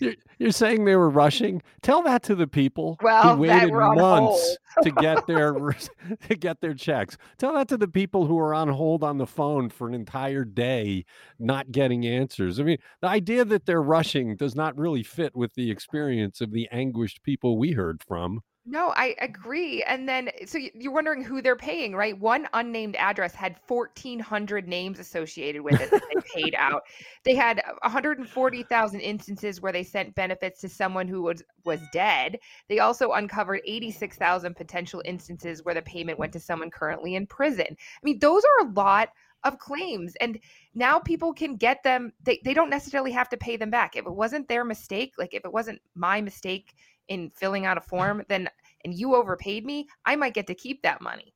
you're, 0.00 0.14
you're, 0.38 0.52
saying 0.52 0.84
they 0.84 0.96
were 0.96 1.10
rushing. 1.10 1.62
Tell 1.82 2.02
that 2.02 2.22
to 2.24 2.34
the 2.34 2.46
people 2.46 2.96
well, 3.02 3.36
who 3.36 3.42
waited 3.42 3.72
months 3.72 4.56
to 4.82 4.90
get 4.90 5.26
their 5.26 5.52
to 5.52 6.34
get 6.36 6.60
their 6.60 6.74
checks. 6.74 7.16
Tell 7.38 7.54
that 7.54 7.68
to 7.68 7.76
the 7.76 7.88
people 7.88 8.26
who 8.26 8.38
are 8.38 8.54
on 8.54 8.68
hold 8.68 9.02
on 9.02 9.18
the 9.18 9.26
phone 9.26 9.68
for 9.68 9.88
an 9.88 9.94
entire 9.94 10.44
day 10.44 11.04
not 11.38 11.72
getting 11.72 12.06
answers. 12.06 12.60
I 12.60 12.64
mean, 12.64 12.78
the 13.00 13.08
idea 13.08 13.44
that 13.44 13.66
they're 13.66 13.82
rushing 13.82 14.36
does 14.36 14.54
not 14.54 14.76
really 14.78 15.02
fit 15.02 15.34
with 15.36 15.54
the 15.54 15.70
experience 15.70 16.40
of 16.40 16.52
the 16.52 16.68
anguished 16.72 17.22
people 17.22 17.58
we 17.58 17.72
heard 17.72 18.02
from. 18.02 18.42
No, 18.68 18.88
I 18.96 19.14
agree. 19.20 19.84
And 19.84 20.08
then, 20.08 20.28
so 20.44 20.58
you're 20.74 20.92
wondering 20.92 21.22
who 21.22 21.40
they're 21.40 21.54
paying, 21.54 21.94
right? 21.94 22.18
One 22.18 22.48
unnamed 22.52 22.96
address 22.96 23.32
had 23.32 23.60
1,400 23.68 24.66
names 24.66 24.98
associated 24.98 25.62
with 25.62 25.80
it 25.80 25.88
that 25.92 26.02
they 26.12 26.42
paid 26.42 26.56
out. 26.58 26.82
They 27.22 27.36
had 27.36 27.62
140,000 27.82 28.98
instances 29.00 29.60
where 29.60 29.70
they 29.70 29.84
sent 29.84 30.16
benefits 30.16 30.60
to 30.62 30.68
someone 30.68 31.06
who 31.06 31.22
was 31.22 31.44
was 31.64 31.78
dead. 31.92 32.40
They 32.68 32.80
also 32.80 33.12
uncovered 33.12 33.60
86,000 33.66 34.56
potential 34.56 35.00
instances 35.04 35.64
where 35.64 35.74
the 35.74 35.82
payment 35.82 36.18
went 36.18 36.32
to 36.32 36.40
someone 36.40 36.70
currently 36.72 37.14
in 37.14 37.28
prison. 37.28 37.66
I 37.70 38.00
mean, 38.02 38.18
those 38.18 38.42
are 38.44 38.66
a 38.66 38.72
lot 38.72 39.10
of 39.44 39.58
claims 39.58 40.16
and 40.20 40.40
now 40.74 40.98
people 40.98 41.32
can 41.32 41.54
get 41.56 41.82
them 41.84 42.12
they, 42.24 42.40
they 42.44 42.54
don't 42.54 42.70
necessarily 42.70 43.12
have 43.12 43.28
to 43.28 43.36
pay 43.36 43.56
them 43.56 43.70
back 43.70 43.94
if 43.94 44.04
it 44.04 44.12
wasn't 44.12 44.48
their 44.48 44.64
mistake 44.64 45.12
like 45.18 45.34
if 45.34 45.44
it 45.44 45.52
wasn't 45.52 45.80
my 45.94 46.20
mistake 46.20 46.74
in 47.08 47.30
filling 47.30 47.66
out 47.66 47.78
a 47.78 47.80
form, 47.80 48.22
then 48.28 48.48
and 48.84 48.94
you 48.94 49.14
overpaid 49.14 49.64
me, 49.64 49.88
I 50.04 50.16
might 50.16 50.34
get 50.34 50.46
to 50.46 50.54
keep 50.54 50.82
that 50.82 51.00
money. 51.00 51.34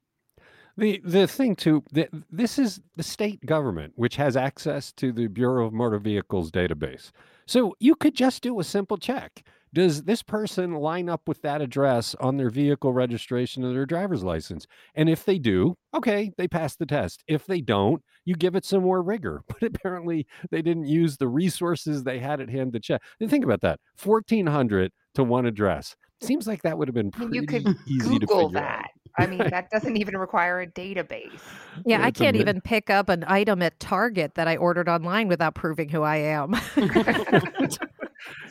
The 0.76 1.00
the 1.04 1.26
thing 1.26 1.56
too, 1.56 1.82
the, 1.92 2.08
this 2.30 2.58
is 2.58 2.80
the 2.96 3.02
state 3.02 3.44
government 3.44 3.92
which 3.96 4.16
has 4.16 4.36
access 4.36 4.92
to 4.92 5.12
the 5.12 5.26
Bureau 5.26 5.66
of 5.66 5.72
Motor 5.72 5.98
Vehicles 5.98 6.50
database. 6.50 7.10
So 7.46 7.74
you 7.80 7.96
could 7.96 8.14
just 8.14 8.42
do 8.42 8.60
a 8.60 8.64
simple 8.64 8.96
check. 8.96 9.44
Does 9.72 10.02
this 10.02 10.22
person 10.22 10.74
line 10.74 11.08
up 11.08 11.28
with 11.28 11.42
that 11.42 11.60
address 11.60 12.16
on 12.16 12.36
their 12.36 12.50
vehicle 12.50 12.92
registration 12.92 13.64
or 13.64 13.72
their 13.72 13.86
driver's 13.86 14.24
license? 14.24 14.66
And 14.96 15.08
if 15.08 15.24
they 15.24 15.38
do, 15.38 15.76
okay, 15.94 16.32
they 16.36 16.48
pass 16.48 16.74
the 16.74 16.86
test. 16.86 17.22
If 17.28 17.46
they 17.46 17.60
don't, 17.60 18.02
you 18.24 18.34
give 18.34 18.56
it 18.56 18.64
some 18.64 18.82
more 18.82 19.02
rigor. 19.02 19.42
But 19.60 19.62
apparently, 19.62 20.26
they 20.50 20.62
didn't 20.62 20.86
use 20.86 21.16
the 21.18 21.28
resources 21.28 22.02
they 22.02 22.18
had 22.18 22.40
at 22.40 22.48
hand 22.48 22.72
to 22.72 22.80
check. 22.80 23.02
And 23.20 23.30
think 23.30 23.44
about 23.44 23.60
that 23.60 23.78
1,400 24.02 24.90
to 25.14 25.24
one 25.24 25.46
address. 25.46 25.96
Seems 26.22 26.46
like 26.46 26.62
that 26.62 26.76
would 26.76 26.88
have 26.88 26.94
been 26.94 27.10
pretty 27.10 27.36
you 27.36 27.46
could 27.46 27.66
easy 27.86 28.18
Google 28.18 28.48
to 28.48 28.54
that. 28.54 28.78
Out. 28.78 28.86
I 29.18 29.26
mean, 29.26 29.38
that 29.50 29.70
doesn't 29.70 29.96
even 29.96 30.16
require 30.16 30.60
a 30.60 30.66
database. 30.66 31.40
Yeah, 31.86 32.02
I 32.02 32.10
can't 32.10 32.36
even 32.36 32.60
pick 32.60 32.90
up 32.90 33.08
an 33.08 33.24
item 33.26 33.62
at 33.62 33.78
Target 33.80 34.34
that 34.34 34.48
I 34.48 34.56
ordered 34.56 34.88
online 34.88 35.28
without 35.28 35.54
proving 35.54 35.88
who 35.88 36.02
I 36.02 36.16
am. 36.16 36.54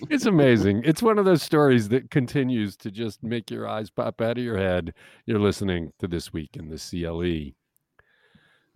it's 0.09 0.25
amazing. 0.25 0.83
It's 0.85 1.01
one 1.01 1.17
of 1.17 1.25
those 1.25 1.41
stories 1.41 1.89
that 1.89 2.11
continues 2.11 2.75
to 2.77 2.91
just 2.91 3.23
make 3.23 3.51
your 3.51 3.67
eyes 3.67 3.89
pop 3.89 4.21
out 4.21 4.37
of 4.37 4.43
your 4.43 4.57
head. 4.57 4.93
You're 5.25 5.39
listening 5.39 5.91
to 5.99 6.07
This 6.07 6.33
Week 6.33 6.51
in 6.55 6.69
the 6.69 6.77
CLE. 6.77 7.53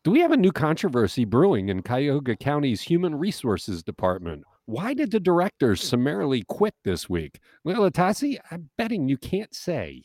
Do 0.04 0.12
we 0.12 0.20
have 0.20 0.32
a 0.32 0.38
new 0.38 0.52
controversy 0.52 1.24
brewing 1.24 1.70
in 1.70 1.82
Cuyahoga 1.82 2.36
County's 2.36 2.82
Human 2.82 3.16
Resources 3.16 3.84
Department? 3.84 4.44
Why 4.66 4.94
did 4.94 5.12
the 5.12 5.20
directors 5.20 5.82
summarily 5.82 6.44
quit 6.48 6.74
this 6.84 7.10
week? 7.10 7.40
Well, 7.64 7.90
Atassi, 7.90 8.38
I'm 8.52 8.70
betting 8.78 9.08
you 9.08 9.18
can't 9.18 9.54
say. 9.54 10.04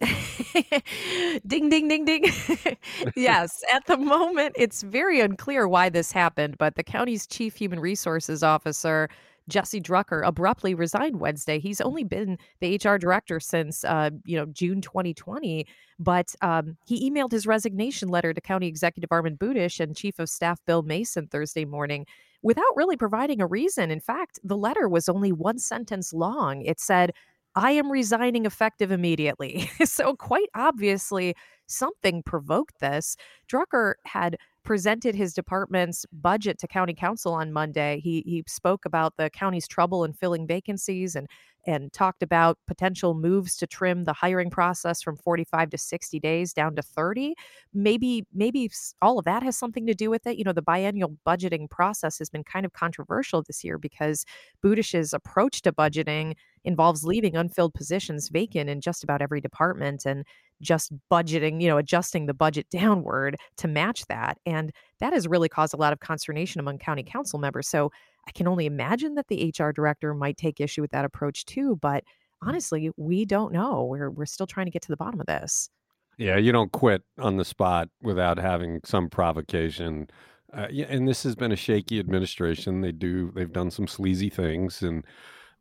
ding, 1.46 1.68
ding, 1.68 1.88
ding, 1.88 2.04
ding. 2.04 2.24
yes, 3.16 3.62
at 3.72 3.86
the 3.86 3.96
moment, 3.96 4.54
it's 4.58 4.82
very 4.82 5.20
unclear 5.20 5.66
why 5.66 5.88
this 5.88 6.12
happened, 6.12 6.56
but 6.58 6.74
the 6.74 6.84
county's 6.84 7.26
chief 7.26 7.56
human 7.56 7.80
resources 7.80 8.42
officer 8.42 9.08
Jesse 9.48 9.80
Drucker 9.80 10.26
abruptly 10.26 10.74
resigned 10.74 11.20
Wednesday. 11.20 11.58
He's 11.58 11.80
only 11.80 12.04
been 12.04 12.38
the 12.60 12.76
HR 12.76 12.96
director 12.96 13.40
since 13.40 13.84
uh, 13.84 14.10
you 14.24 14.36
know 14.36 14.46
June 14.46 14.80
2020, 14.80 15.66
but 15.98 16.34
um, 16.42 16.76
he 16.86 17.08
emailed 17.10 17.32
his 17.32 17.46
resignation 17.46 18.08
letter 18.08 18.34
to 18.34 18.40
County 18.40 18.66
Executive 18.66 19.10
Armond 19.10 19.38
Budish 19.38 19.80
and 19.80 19.96
Chief 19.96 20.18
of 20.18 20.28
Staff 20.28 20.60
Bill 20.66 20.82
Mason 20.82 21.28
Thursday 21.28 21.64
morning 21.64 22.06
without 22.42 22.64
really 22.76 22.96
providing 22.96 23.40
a 23.40 23.46
reason. 23.46 23.90
In 23.90 24.00
fact, 24.00 24.38
the 24.44 24.56
letter 24.56 24.88
was 24.88 25.08
only 25.08 25.32
one 25.32 25.58
sentence 25.58 26.12
long. 26.12 26.62
It 26.62 26.80
said, 26.80 27.12
I 27.54 27.72
am 27.72 27.90
resigning 27.90 28.44
effective 28.44 28.92
immediately. 28.92 29.70
so, 29.84 30.14
quite 30.14 30.48
obviously, 30.54 31.34
something 31.66 32.22
provoked 32.22 32.80
this. 32.80 33.16
Drucker 33.50 33.94
had 34.04 34.36
presented 34.66 35.14
his 35.14 35.32
department's 35.32 36.04
budget 36.12 36.58
to 36.58 36.66
county 36.66 36.92
council 36.92 37.32
on 37.32 37.52
Monday. 37.52 38.00
He 38.02 38.22
he 38.26 38.44
spoke 38.46 38.84
about 38.84 39.14
the 39.16 39.30
county's 39.30 39.66
trouble 39.68 40.04
in 40.04 40.12
filling 40.12 40.46
vacancies 40.46 41.16
and 41.16 41.28
and 41.66 41.92
talked 41.92 42.22
about 42.22 42.58
potential 42.68 43.14
moves 43.14 43.56
to 43.56 43.66
trim 43.66 44.04
the 44.04 44.12
hiring 44.12 44.50
process 44.50 45.02
from 45.02 45.16
45 45.16 45.70
to 45.70 45.78
60 45.78 46.20
days 46.20 46.52
down 46.52 46.76
to 46.76 46.82
30. 46.82 47.34
Maybe 47.72 48.24
maybe 48.34 48.70
all 49.00 49.18
of 49.18 49.24
that 49.24 49.42
has 49.42 49.56
something 49.56 49.86
to 49.86 49.94
do 49.94 50.10
with 50.10 50.26
it. 50.26 50.36
You 50.36 50.44
know, 50.44 50.52
the 50.52 50.62
biennial 50.62 51.16
budgeting 51.26 51.70
process 51.70 52.18
has 52.18 52.28
been 52.28 52.44
kind 52.44 52.66
of 52.66 52.72
controversial 52.72 53.42
this 53.42 53.64
year 53.64 53.78
because 53.78 54.24
Budish's 54.62 55.12
approach 55.12 55.62
to 55.62 55.72
budgeting 55.72 56.34
involves 56.64 57.04
leaving 57.04 57.36
unfilled 57.36 57.74
positions 57.74 58.28
vacant 58.28 58.68
in 58.68 58.80
just 58.80 59.04
about 59.04 59.22
every 59.22 59.40
department 59.40 60.04
and 60.04 60.24
just 60.60 60.92
budgeting, 61.10 61.60
you 61.60 61.68
know, 61.68 61.78
adjusting 61.78 62.26
the 62.26 62.34
budget 62.34 62.66
downward 62.70 63.36
to 63.58 63.68
match 63.68 64.06
that. 64.06 64.38
And 64.46 64.72
that 65.00 65.12
has 65.12 65.28
really 65.28 65.48
caused 65.48 65.74
a 65.74 65.78
lot 65.78 65.92
of 65.92 66.00
consternation 66.00 66.60
among 66.60 66.78
county 66.78 67.02
council 67.02 67.38
members. 67.38 67.68
So 67.68 67.90
I 68.26 68.32
can 68.32 68.48
only 68.48 68.66
imagine 68.66 69.14
that 69.14 69.28
the 69.28 69.52
HR 69.56 69.70
director 69.70 70.14
might 70.14 70.36
take 70.36 70.60
issue 70.60 70.82
with 70.82 70.90
that 70.90 71.04
approach 71.04 71.44
too. 71.44 71.76
But 71.80 72.04
mm. 72.04 72.48
honestly, 72.48 72.90
we 72.96 73.24
don't 73.24 73.52
know. 73.52 73.84
We're 73.84 74.10
we're 74.10 74.26
still 74.26 74.46
trying 74.46 74.66
to 74.66 74.72
get 74.72 74.82
to 74.82 74.88
the 74.88 74.96
bottom 74.96 75.20
of 75.20 75.26
this. 75.26 75.70
Yeah, 76.18 76.38
you 76.38 76.50
don't 76.50 76.72
quit 76.72 77.02
on 77.18 77.36
the 77.36 77.44
spot 77.44 77.88
without 78.00 78.38
having 78.38 78.80
some 78.84 79.10
provocation. 79.10 80.08
Uh, 80.52 80.66
yeah, 80.70 80.86
and 80.88 81.06
this 81.06 81.22
has 81.24 81.36
been 81.36 81.52
a 81.52 81.56
shaky 81.56 81.98
administration. 81.98 82.80
They 82.80 82.92
do 82.92 83.32
they've 83.34 83.52
done 83.52 83.70
some 83.70 83.86
sleazy 83.86 84.30
things, 84.30 84.82
and 84.82 85.04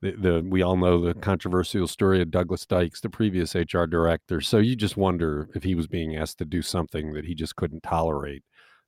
the, 0.01 0.11
the 0.11 0.45
we 0.47 0.61
all 0.61 0.77
know 0.77 1.01
the 1.01 1.13
controversial 1.13 1.87
story 1.87 2.21
of 2.21 2.31
Douglas 2.31 2.65
Dykes, 2.65 3.01
the 3.01 3.09
previous 3.09 3.55
HR 3.55 3.85
director. 3.85 4.41
So 4.41 4.57
you 4.57 4.75
just 4.75 4.97
wonder 4.97 5.49
if 5.55 5.63
he 5.63 5.75
was 5.75 5.87
being 5.87 6.15
asked 6.15 6.37
to 6.39 6.45
do 6.45 6.61
something 6.61 7.13
that 7.13 7.25
he 7.25 7.33
just 7.33 7.55
couldn't 7.55 7.83
tolerate. 7.83 8.43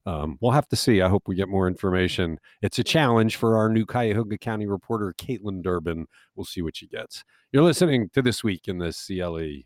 Um, 0.06 0.38
we'll 0.40 0.52
have 0.52 0.70
to 0.70 0.78
see. 0.78 1.02
I 1.02 1.10
hope 1.10 1.24
we 1.28 1.36
get 1.36 1.50
more 1.50 1.68
information. 1.68 2.40
It's 2.62 2.80
a 2.80 2.84
challenge 2.84 3.36
for 3.36 3.58
our 3.58 3.68
new 3.68 3.86
Cuyahoga 3.86 4.38
County 4.38 4.66
reporter, 4.66 5.14
Caitlin 5.18 5.62
Durbin. 5.62 6.06
We'll 6.36 6.46
see 6.46 6.62
what 6.62 6.78
she 6.78 6.88
gets. 6.88 7.26
You're 7.52 7.64
listening 7.64 8.10
to 8.14 8.22
This 8.22 8.42
Week 8.42 8.70
in 8.70 8.78
the 8.78 8.94
CLE. 8.94 9.66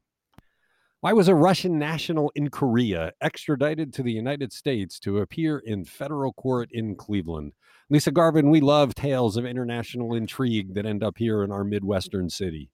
Why 1.01 1.13
was 1.13 1.27
a 1.27 1.33
Russian 1.33 1.79
national 1.79 2.31
in 2.35 2.51
Korea 2.51 3.13
extradited 3.21 3.91
to 3.93 4.03
the 4.03 4.11
United 4.11 4.53
States 4.53 4.99
to 4.99 5.17
appear 5.17 5.57
in 5.57 5.83
federal 5.83 6.31
court 6.31 6.69
in 6.71 6.95
Cleveland? 6.95 7.53
Lisa 7.89 8.11
Garvin, 8.11 8.51
we 8.51 8.61
love 8.61 8.93
tales 8.93 9.35
of 9.35 9.43
international 9.43 10.13
intrigue 10.13 10.75
that 10.75 10.85
end 10.85 11.03
up 11.03 11.17
here 11.17 11.43
in 11.43 11.51
our 11.51 11.63
Midwestern 11.63 12.29
city. 12.29 12.69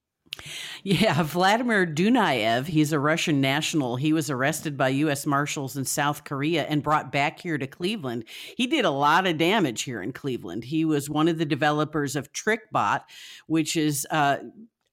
Yeah, 0.83 1.23
Vladimir 1.23 1.87
Dunayev, 1.87 2.65
he's 2.65 2.91
a 2.91 2.99
Russian 2.99 3.39
national. 3.39 3.95
He 3.95 4.11
was 4.11 4.29
arrested 4.29 4.75
by 4.77 4.89
U.S. 4.89 5.25
Marshals 5.25 5.77
in 5.77 5.85
South 5.85 6.25
Korea 6.25 6.65
and 6.65 6.83
brought 6.83 7.13
back 7.13 7.39
here 7.39 7.57
to 7.57 7.65
Cleveland. 7.65 8.25
He 8.57 8.67
did 8.67 8.83
a 8.83 8.91
lot 8.91 9.25
of 9.25 9.37
damage 9.37 9.83
here 9.83 10.01
in 10.01 10.11
Cleveland. 10.11 10.65
He 10.65 10.83
was 10.83 11.09
one 11.09 11.29
of 11.29 11.37
the 11.37 11.45
developers 11.45 12.17
of 12.17 12.33
TrickBot, 12.33 13.03
which 13.47 13.77
is 13.77 14.05
uh, 14.11 14.39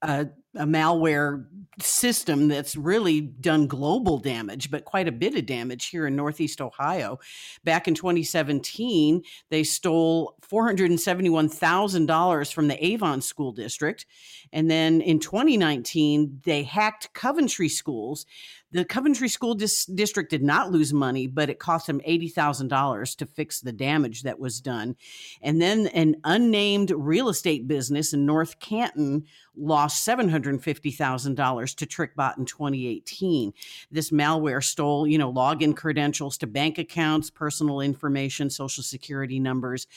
a 0.01 0.27
a 0.55 0.65
malware 0.65 1.45
system 1.81 2.47
that's 2.47 2.75
really 2.75 3.21
done 3.21 3.67
global 3.67 4.17
damage, 4.17 4.71
but 4.71 4.85
quite 4.85 5.07
a 5.07 5.11
bit 5.11 5.35
of 5.35 5.45
damage 5.45 5.87
here 5.87 6.07
in 6.07 6.15
Northeast 6.15 6.61
Ohio. 6.61 7.19
Back 7.63 7.87
in 7.87 7.95
2017, 7.95 9.21
they 9.49 9.63
stole 9.63 10.35
$471,000 10.49 12.53
from 12.53 12.67
the 12.67 12.85
Avon 12.85 13.21
School 13.21 13.51
District. 13.51 14.05
And 14.53 14.71
then 14.71 15.01
in 15.01 15.19
2019, 15.19 16.41
they 16.45 16.63
hacked 16.63 17.13
Coventry 17.13 17.67
schools. 17.67 18.25
The 18.71 18.85
Coventry 18.85 19.29
School 19.29 19.55
Dis- 19.55 19.85
District 19.85 20.29
did 20.29 20.43
not 20.43 20.71
lose 20.71 20.93
money, 20.93 21.27
but 21.27 21.49
it 21.49 21.59
cost 21.59 21.87
them 21.87 22.01
$80,000 22.01 23.15
to 23.17 23.25
fix 23.25 23.61
the 23.61 23.71
damage 23.71 24.23
that 24.23 24.39
was 24.39 24.59
done. 24.61 24.95
And 25.41 25.61
then 25.61 25.87
an 25.87 26.17
unnamed 26.23 26.91
real 26.91 27.29
estate 27.29 27.67
business 27.67 28.13
in 28.13 28.25
North 28.25 28.59
Canton 28.59 29.25
lost 29.55 30.03
$750,000 30.45 31.75
to 31.75 31.85
TrickBot 31.85 32.37
in 32.37 32.45
2018. 32.45 33.53
This 33.91 34.11
malware 34.11 34.63
stole, 34.63 35.07
you 35.07 35.17
know, 35.17 35.31
login 35.31 35.75
credentials 35.75 36.37
to 36.37 36.47
bank 36.47 36.77
accounts, 36.77 37.29
personal 37.29 37.81
information, 37.81 38.49
social 38.49 38.83
security 38.83 39.39
numbers. 39.39 39.87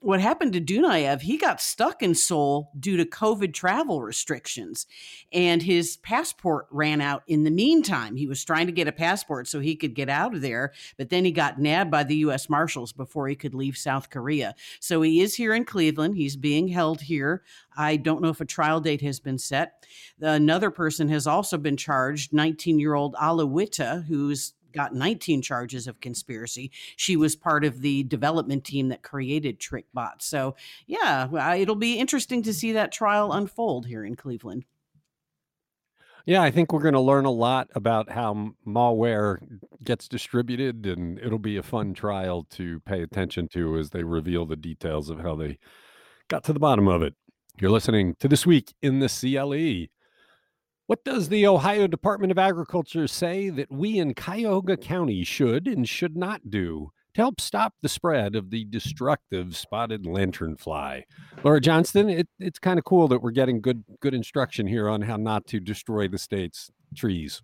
What 0.00 0.20
happened 0.20 0.52
to 0.54 0.60
Dunayev, 0.60 1.22
he 1.22 1.36
got 1.36 1.60
stuck 1.60 2.02
in 2.02 2.14
Seoul 2.14 2.70
due 2.78 2.96
to 2.96 3.04
COVID 3.04 3.54
travel 3.54 4.02
restrictions 4.02 4.86
and 5.32 5.62
his 5.62 5.96
passport 5.98 6.66
ran 6.70 7.00
out 7.00 7.22
in 7.26 7.44
the 7.44 7.50
meantime. 7.50 8.16
He 8.16 8.26
was 8.26 8.44
trying 8.44 8.66
to 8.66 8.72
get 8.72 8.88
a 8.88 8.92
passport 8.92 9.48
so 9.48 9.60
he 9.60 9.76
could 9.76 9.94
get 9.94 10.08
out 10.08 10.34
of 10.34 10.40
there, 10.40 10.72
but 10.96 11.10
then 11.10 11.24
he 11.24 11.32
got 11.32 11.60
nabbed 11.60 11.90
by 11.90 12.04
the 12.04 12.16
U.S. 12.16 12.48
Marshals 12.48 12.92
before 12.92 13.28
he 13.28 13.34
could 13.34 13.54
leave 13.54 13.76
South 13.76 14.10
Korea. 14.10 14.54
So 14.80 15.02
he 15.02 15.20
is 15.20 15.34
here 15.34 15.54
in 15.54 15.64
Cleveland. 15.64 16.16
He's 16.16 16.36
being 16.36 16.68
held 16.68 17.00
here. 17.00 17.42
I 17.76 17.96
don't 17.96 18.22
know 18.22 18.28
if 18.28 18.40
a 18.40 18.46
trial 18.46 18.80
date 18.80 19.02
has 19.02 19.20
been 19.20 19.38
set. 19.38 19.84
Another 20.20 20.70
person 20.70 21.08
has 21.08 21.26
also 21.26 21.58
been 21.58 21.76
charged, 21.76 22.32
19 22.32 22.78
year 22.78 22.94
old 22.94 23.14
Alla 23.20 23.46
Witte, 23.46 24.04
who's 24.06 24.54
got 24.72 24.94
19 24.94 25.42
charges 25.42 25.86
of 25.86 26.00
conspiracy. 26.00 26.70
She 26.96 27.16
was 27.16 27.36
part 27.36 27.64
of 27.64 27.82
the 27.82 28.04
development 28.04 28.64
team 28.64 28.88
that 28.88 29.02
created 29.02 29.60
TrickBot. 29.60 30.20
So, 30.20 30.56
yeah, 30.86 31.54
it'll 31.54 31.76
be 31.76 31.98
interesting 31.98 32.42
to 32.44 32.54
see 32.54 32.72
that 32.72 32.92
trial 32.92 33.32
unfold 33.32 33.86
here 33.86 34.04
in 34.04 34.16
Cleveland. 34.16 34.64
Yeah, 36.24 36.42
I 36.42 36.52
think 36.52 36.72
we're 36.72 36.82
going 36.82 36.94
to 36.94 37.00
learn 37.00 37.24
a 37.24 37.32
lot 37.32 37.68
about 37.74 38.10
how 38.10 38.52
malware 38.66 39.38
gets 39.82 40.06
distributed, 40.06 40.86
and 40.86 41.18
it'll 41.18 41.40
be 41.40 41.56
a 41.56 41.64
fun 41.64 41.94
trial 41.94 42.46
to 42.50 42.78
pay 42.80 43.02
attention 43.02 43.48
to 43.48 43.76
as 43.76 43.90
they 43.90 44.04
reveal 44.04 44.46
the 44.46 44.56
details 44.56 45.10
of 45.10 45.18
how 45.18 45.34
they 45.34 45.58
got 46.28 46.44
to 46.44 46.52
the 46.52 46.60
bottom 46.60 46.86
of 46.86 47.02
it. 47.02 47.14
You're 47.60 47.70
listening 47.70 48.16
to 48.18 48.28
This 48.28 48.46
Week 48.46 48.72
in 48.82 48.98
the 49.00 49.08
CLE. 49.08 49.88
What 50.86 51.04
does 51.04 51.28
the 51.28 51.46
Ohio 51.46 51.86
Department 51.86 52.32
of 52.32 52.38
Agriculture 52.38 53.06
say 53.06 53.50
that 53.50 53.70
we 53.70 53.98
in 53.98 54.14
Cuyahoga 54.14 54.76
County 54.76 55.22
should 55.22 55.68
and 55.68 55.88
should 55.88 56.16
not 56.16 56.50
do 56.50 56.92
to 57.14 57.20
help 57.20 57.40
stop 57.40 57.74
the 57.82 57.88
spread 57.88 58.34
of 58.34 58.50
the 58.50 58.64
destructive 58.64 59.56
spotted 59.56 60.04
lanternfly. 60.04 61.02
Laura 61.44 61.60
Johnston, 61.60 62.08
it, 62.08 62.28
it's 62.38 62.58
kind 62.58 62.78
of 62.78 62.84
cool 62.84 63.06
that 63.08 63.22
we're 63.22 63.30
getting 63.30 63.60
good 63.60 63.84
good 64.00 64.14
instruction 64.14 64.66
here 64.66 64.88
on 64.88 65.02
how 65.02 65.16
not 65.16 65.46
to 65.48 65.60
destroy 65.60 66.08
the 66.08 66.18
state's 66.18 66.70
trees. 66.96 67.42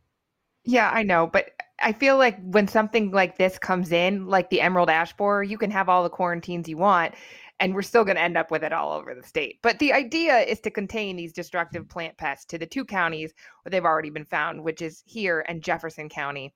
Yeah, 0.65 0.91
I 0.91 1.03
know, 1.03 1.27
but 1.27 1.51
I 1.81 1.93
feel 1.93 2.17
like 2.19 2.39
when 2.43 2.67
something 2.69 3.13
like 3.13 3.39
this 3.39 3.59
comes 3.59 3.93
in, 3.93 4.27
like 4.27 4.51
the 4.51 4.61
emerald 4.61 4.91
ash 4.91 5.13
borer, 5.17 5.43
you 5.43 5.59
can 5.59 5.71
have 5.71 5.89
all 5.89 6.03
the 6.03 6.11
quarantines 6.11 6.69
you 6.69 6.77
want, 6.77 7.15
and 7.61 7.75
we're 7.75 7.83
still 7.83 8.05
going 8.05 8.17
to 8.17 8.23
end 8.23 8.37
up 8.37 8.51
with 8.51 8.65
it 8.65 8.73
all 8.73 8.93
over 8.93 9.15
the 9.15 9.23
state. 9.23 9.59
But 9.63 9.79
the 9.79 9.93
idea 9.93 10.39
is 10.39 10.61
to 10.61 10.71
contain 10.71 11.17
these 11.17 11.33
destructive 11.33 11.89
plant 11.89 12.17
pests 12.17 12.47
to 12.47 12.59
the 12.59 12.67
two 12.67 12.85
counties 12.85 13.33
where 13.63 13.71
they've 13.71 13.85
already 13.85 14.11
been 14.11 14.25
found, 14.25 14.63
which 14.63 14.83
is 14.83 15.03
here 15.07 15.45
and 15.49 15.63
Jefferson 15.63 16.09
County. 16.09 16.55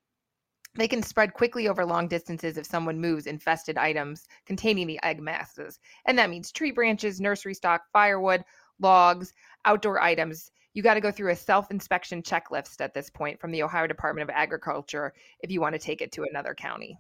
They 0.74 0.88
can 0.88 1.02
spread 1.02 1.35
quickly 1.35 1.68
over 1.68 1.85
long 1.85 2.08
distances 2.08 2.56
if 2.56 2.64
someone 2.64 2.98
moves 2.98 3.26
infested 3.26 3.76
items 3.76 4.26
containing 4.46 4.87
the 4.87 5.00
egg 5.02 5.20
masses. 5.20 5.78
And 6.06 6.18
that 6.18 6.30
means 6.30 6.50
tree 6.50 6.70
branches, 6.70 7.20
nursery 7.20 7.54
stock, 7.54 7.82
firewood, 7.92 8.42
logs, 8.80 9.35
outdoor 9.66 10.00
items. 10.00 10.50
You 10.74 10.82
got 10.82 10.94
to 10.94 11.00
go 11.00 11.11
through 11.11 11.30
a 11.32 11.37
self 11.37 11.70
inspection 11.70 12.22
checklist 12.22 12.80
at 12.80 12.94
this 12.94 13.11
point 13.11 13.40
from 13.40 13.50
the 13.50 13.62
Ohio 13.62 13.87
Department 13.87 14.28
of 14.28 14.35
Agriculture 14.35 15.12
if 15.40 15.50
you 15.50 15.61
want 15.61 15.74
to 15.74 15.78
take 15.78 16.00
it 16.00 16.12
to 16.12 16.24
another 16.24 16.54
county. 16.54 16.98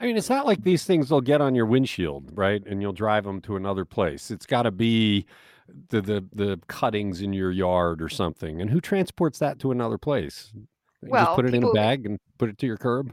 I 0.00 0.06
mean, 0.06 0.16
it's 0.16 0.30
not 0.30 0.46
like 0.46 0.62
these 0.62 0.84
things 0.84 1.10
will 1.10 1.20
get 1.20 1.40
on 1.40 1.54
your 1.54 1.66
windshield, 1.66 2.30
right? 2.34 2.64
And 2.66 2.82
you'll 2.82 2.92
drive 2.92 3.24
them 3.24 3.40
to 3.42 3.56
another 3.56 3.84
place. 3.84 4.30
It's 4.30 4.46
got 4.46 4.62
to 4.62 4.70
be 4.70 5.26
the, 5.88 6.00
the 6.00 6.24
the 6.32 6.60
cuttings 6.66 7.20
in 7.20 7.32
your 7.32 7.50
yard 7.50 8.02
or 8.02 8.08
something. 8.08 8.60
And 8.60 8.70
who 8.70 8.80
transports 8.80 9.38
that 9.38 9.58
to 9.60 9.70
another 9.70 9.98
place? 9.98 10.52
well, 11.08 11.24
just 11.24 11.36
put 11.36 11.46
it 11.46 11.52
people, 11.52 11.70
in 11.70 11.76
a 11.76 11.80
bag 11.80 12.06
and 12.06 12.18
put 12.38 12.48
it 12.48 12.58
to 12.58 12.66
your 12.66 12.76
curb. 12.76 13.12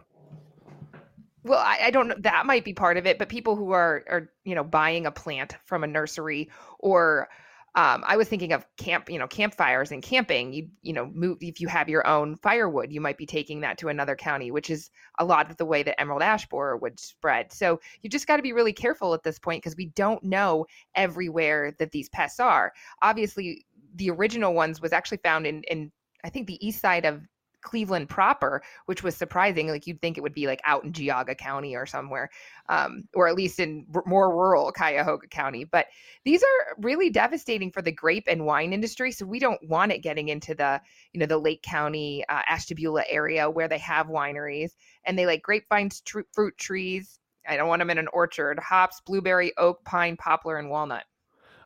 Well, 1.44 1.60
I, 1.60 1.80
I, 1.86 1.92
don't 1.92 2.08
know. 2.08 2.16
That 2.20 2.46
might 2.46 2.64
be 2.64 2.74
part 2.74 2.98
of 2.98 3.08
it, 3.08 3.18
but 3.18 3.30
people 3.30 3.56
who 3.56 3.72
are 3.72 4.04
are 4.10 4.30
you 4.44 4.56
know 4.56 4.64
buying 4.64 5.06
a 5.06 5.12
plant 5.12 5.56
from 5.66 5.84
a 5.84 5.88
nursery 5.88 6.50
or 6.80 7.30
um, 7.76 8.04
I 8.06 8.18
was 8.18 8.28
thinking 8.28 8.52
of 8.52 8.66
camp, 8.76 9.10
you 9.10 9.18
know, 9.18 9.28
campfires 9.28 9.92
and 9.92 10.04
camping. 10.04 10.52
You, 10.52 10.68
you 10.82 10.92
know, 10.92 11.10
move 11.14 11.38
if 11.40 11.62
you 11.62 11.70
have 11.70 11.88
your 11.88 12.06
own 12.06 12.36
firewood, 12.36 12.92
you 12.92 13.00
might 13.00 13.18
be 13.18 13.26
taking 13.26 13.62
that 13.62 13.78
to 13.78 13.88
another 13.88 14.16
county, 14.16 14.52
which 14.52 14.70
is 14.70 14.90
a 15.20 15.26
lot 15.26 15.50
of 15.50 15.56
the 15.56 15.66
way 15.66 15.82
that 15.84 16.00
emerald 16.00 16.22
ash 16.22 16.48
borer 16.50 16.76
would 16.78 17.00
spread. 17.00 17.54
So 17.54 17.80
you 18.02 18.10
just 18.10 18.28
got 18.28 18.38
to 18.38 18.44
be 18.44 18.52
really 18.52 18.74
careful 18.74 19.14
at 19.14 19.24
this 19.24 19.40
point 19.40 19.64
because 19.64 19.78
we 19.78 19.88
don't 19.96 20.22
know 20.22 20.66
everywhere 20.96 21.74
that 21.80 21.92
these 21.92 22.10
pests 22.10 22.42
are. 22.42 22.74
Obviously, 23.02 23.66
the 23.96 24.10
original 24.10 24.54
ones 24.54 24.82
was 24.82 24.92
actually 24.92 25.20
found 25.24 25.48
in 25.48 25.64
in 25.64 25.92
I 26.26 26.30
think 26.30 26.48
the 26.48 26.66
east 26.66 26.82
side 26.82 27.06
of 27.06 27.22
Cleveland 27.62 28.10
proper, 28.10 28.62
which 28.86 29.04
was 29.04 29.16
surprising. 29.16 29.68
Like 29.68 29.88
you'd 29.88 30.02
think 30.02 30.18
it 30.18 30.22
would 30.22 30.34
be 30.34 30.48
like 30.48 30.62
out 30.66 30.84
in 30.84 30.92
Geauga 30.92 31.38
County 31.38 31.76
or 31.76 31.86
somewhere, 31.86 32.30
um, 32.70 33.04
or 33.14 33.28
at 33.28 33.36
least 33.36 33.60
in 33.60 33.86
r- 33.94 34.04
more 34.06 34.36
rural 34.36 34.72
Cuyahoga 34.72 35.28
County. 35.28 35.64
But 35.64 35.88
these 36.26 36.44
are 36.44 36.76
really 36.80 37.10
devastating 37.10 37.72
for 37.72 37.82
the 37.82 37.92
grape 37.92 38.26
and 38.28 38.46
wine 38.46 38.74
industry. 38.74 39.12
So 39.12 39.26
we 39.26 39.40
don't 39.40 39.62
want 39.68 39.92
it 39.92 40.00
getting 40.00 40.30
into 40.30 40.56
the 40.56 40.82
you 41.14 41.20
know 41.20 41.26
the 41.26 41.38
Lake 41.38 41.64
County, 41.64 42.24
uh, 42.30 42.42
Ashtabula 42.48 43.04
area 43.10 43.50
where 43.50 43.68
they 43.68 43.80
have 43.80 44.08
wineries 44.08 44.72
and 45.06 45.18
they 45.18 45.26
like 45.26 45.42
grapevines, 45.42 46.02
tr- 46.02 46.22
fruit 46.34 46.58
trees. 46.58 47.20
I 47.48 47.58
don't 47.58 47.68
want 47.68 47.80
them 47.80 47.90
in 47.90 47.98
an 47.98 48.08
orchard. 48.14 48.60
Hops, 48.60 49.02
blueberry, 49.02 49.52
oak, 49.58 49.84
pine, 49.84 50.16
poplar, 50.16 50.58
and 50.58 50.70
walnut. 50.70 51.04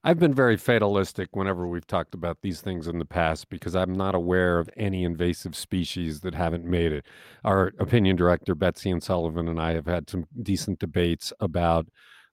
I've 0.05 0.19
been 0.19 0.35
very 0.35 0.55
fatalistic 0.55 1.35
whenever 1.35 1.67
we've 1.67 1.87
talked 1.87 2.13
about 2.13 2.37
these 2.43 2.61
things 2.61 2.87
in 2.87 2.99
the 2.99 3.05
past 3.05 3.49
because 3.49 3.75
I'm 3.75 3.93
not 3.93 4.13
aware 4.13 4.59
of 4.59 4.69
any 4.77 5.03
invasive 5.03 5.55
species 5.55 6.19
that 6.19 6.35
haven't 6.35 6.63
made 6.63 6.91
it. 6.91 7.07
Our 7.43 7.73
opinion 7.79 8.15
director 8.15 8.53
Betsy 8.53 8.91
and 8.91 9.01
Sullivan 9.01 9.47
and 9.47 9.59
I 9.59 9.73
have 9.73 9.87
had 9.87 10.07
some 10.07 10.27
decent 10.43 10.77
debates 10.77 11.33
about 11.39 11.87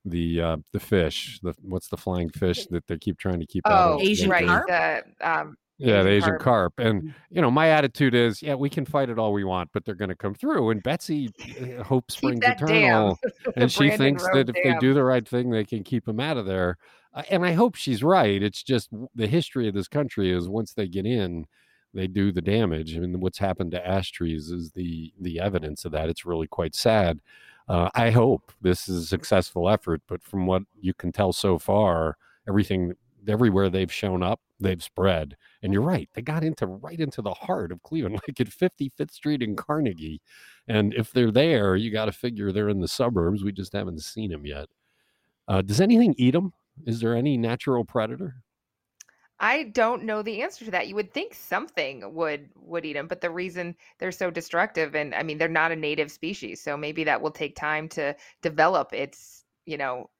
the 0.05 0.39
uh, 0.39 0.57
the 0.75 0.81
fish. 0.81 1.41
The 1.43 1.55
what's 1.63 1.89
the 1.89 1.97
flying 1.97 2.29
fish 2.29 2.67
that 2.71 2.87
they 2.89 2.99
keep 2.99 3.19
trying 3.19 3.41
to 3.41 3.47
keep 3.47 3.63
oh, 3.65 3.71
out 3.71 3.93
of 3.95 4.01
Asian 4.03 4.29
right. 4.29 4.47
carp. 4.47 4.67
The, 4.69 5.03
um, 5.23 5.57
yeah, 5.83 6.03
the 6.03 6.11
Asian 6.11 6.39
carp. 6.39 6.79
And, 6.79 7.03
mm. 7.03 7.15
you 7.31 7.41
know, 7.41 7.51
my 7.51 7.69
attitude 7.69 8.15
is, 8.15 8.43
yeah, 8.43 8.55
we 8.55 8.71
can 8.71 8.85
fight 8.85 9.11
it 9.11 9.19
all 9.19 9.33
we 9.33 9.45
want, 9.45 9.71
but 9.73 9.85
they're 9.85 9.95
going 9.95 10.11
to 10.11 10.17
come 10.17 10.35
through. 10.35 10.71
And 10.71 10.83
Betsy 10.83 11.31
uh, 11.61 11.83
hopes 11.83 12.17
springs 12.17 12.41
eternal. 12.43 13.19
and 13.57 13.71
she 13.71 13.91
thinks 13.91 14.23
that 14.33 14.49
if 14.49 14.55
dam. 14.55 14.65
they 14.65 14.79
do 14.79 14.95
the 14.95 15.05
right 15.05 15.27
thing, 15.27 15.51
they 15.51 15.65
can 15.65 15.83
keep 15.83 16.05
them 16.05 16.21
out 16.21 16.37
of 16.37 16.47
there. 16.47 16.79
Uh, 17.15 17.23
and 17.31 17.45
I 17.45 17.53
hope 17.53 17.75
she's 17.75 18.03
right. 18.03 18.43
It's 18.43 18.63
just 18.63 18.91
the 19.15 19.27
history 19.27 19.69
of 19.69 19.75
this 19.75 19.89
country 19.89 20.33
is 20.33 20.49
once 20.49 20.73
they 20.73 20.89
get 20.89 21.07
in, 21.07 21.47
they 21.95 22.07
do 22.07 22.33
the 22.33 22.41
damage. 22.41 22.95
I 22.95 23.01
and 23.01 23.13
mean, 23.13 23.21
what's 23.21 23.39
happened 23.39 23.73
to 23.73 23.87
ash 23.87 24.13
trees 24.13 24.51
is 24.51 24.71
the 24.73 25.13
the 25.21 25.41
evidence 25.41 25.85
of 25.85 25.93
that. 25.93 26.09
It's 26.09 26.25
really 26.25 26.47
quite 26.47 26.75
sad. 26.75 27.21
Uh, 27.69 27.91
I 27.95 28.11
hope 28.11 28.53
this 28.61 28.89
is 28.89 29.05
a 29.05 29.07
successful 29.07 29.69
effort, 29.69 30.03
but 30.09 30.23
from 30.23 30.47
what 30.47 30.63
you 30.81 30.95
can 30.95 31.13
tell 31.13 31.33
so 31.33 31.59
far, 31.59 32.17
everything 32.49 32.95
everywhere 33.29 33.69
they've 33.69 33.93
shown 33.93 34.23
up, 34.23 34.41
they've 34.61 34.83
spread. 34.83 35.37
And 35.63 35.73
you're 35.73 35.83
right, 35.83 36.09
they 36.15 36.23
got 36.23 36.45
into 36.45 36.67
right 36.67 36.99
into 36.99 37.23
the 37.23 37.35
heart 37.35 37.73
of 37.73 37.83
Cleveland, 37.83 38.21
like 38.29 38.41
at 38.41 38.49
55th 38.49 39.13
Street 39.13 39.43
and 39.43 39.57
Carnegie. 39.57 40.21
And 40.69 40.95
if 40.95 41.13
they're 41.13 41.31
there, 41.31 41.77
you 41.77 41.91
got 41.91 42.07
to 42.07 42.13
figure 42.13 42.53
they're 42.53 42.69
in 42.69 42.81
the 42.81 42.89
suburbs. 42.89 43.43
We 43.43 43.53
just 43.53 43.73
haven't 43.73 44.03
seen 44.03 44.31
them 44.31 44.47
yet. 44.47 44.69
Uh, 45.49 45.63
does 45.63 45.81
anything 45.81 46.15
eat 46.19 46.33
them? 46.33 46.53
Is 46.87 47.01
there 47.01 47.15
any 47.15 47.37
natural 47.37 47.85
predator? 47.85 48.37
I 49.43 49.65
don't 49.65 50.05
know 50.05 50.23
the 50.23 50.41
answer 50.41 50.65
to 50.65 50.71
that. 50.71 50.87
You 50.87 50.95
would 50.95 51.13
think 51.13 51.35
something 51.35 52.15
would 52.15 52.49
would 52.55 52.85
eat 52.87 52.93
them, 52.93 53.09
but 53.09 53.21
the 53.21 53.31
reason 53.31 53.75
they're 53.99 54.13
so 54.13 54.31
destructive, 54.31 54.95
and 54.95 55.13
I 55.17 55.25
mean, 55.25 55.37
they're 55.37 55.49
not 55.49 55.73
a 55.73 55.77
native 55.77 56.13
species, 56.13 56.63
so 56.63 56.77
maybe 56.77 57.03
that 57.05 57.21
will 57.21 57.33
take 57.33 57.57
time 57.57 57.89
to 57.91 58.15
develop 58.41 58.93
its, 58.93 59.45
you 59.67 59.77
know, 59.77 60.11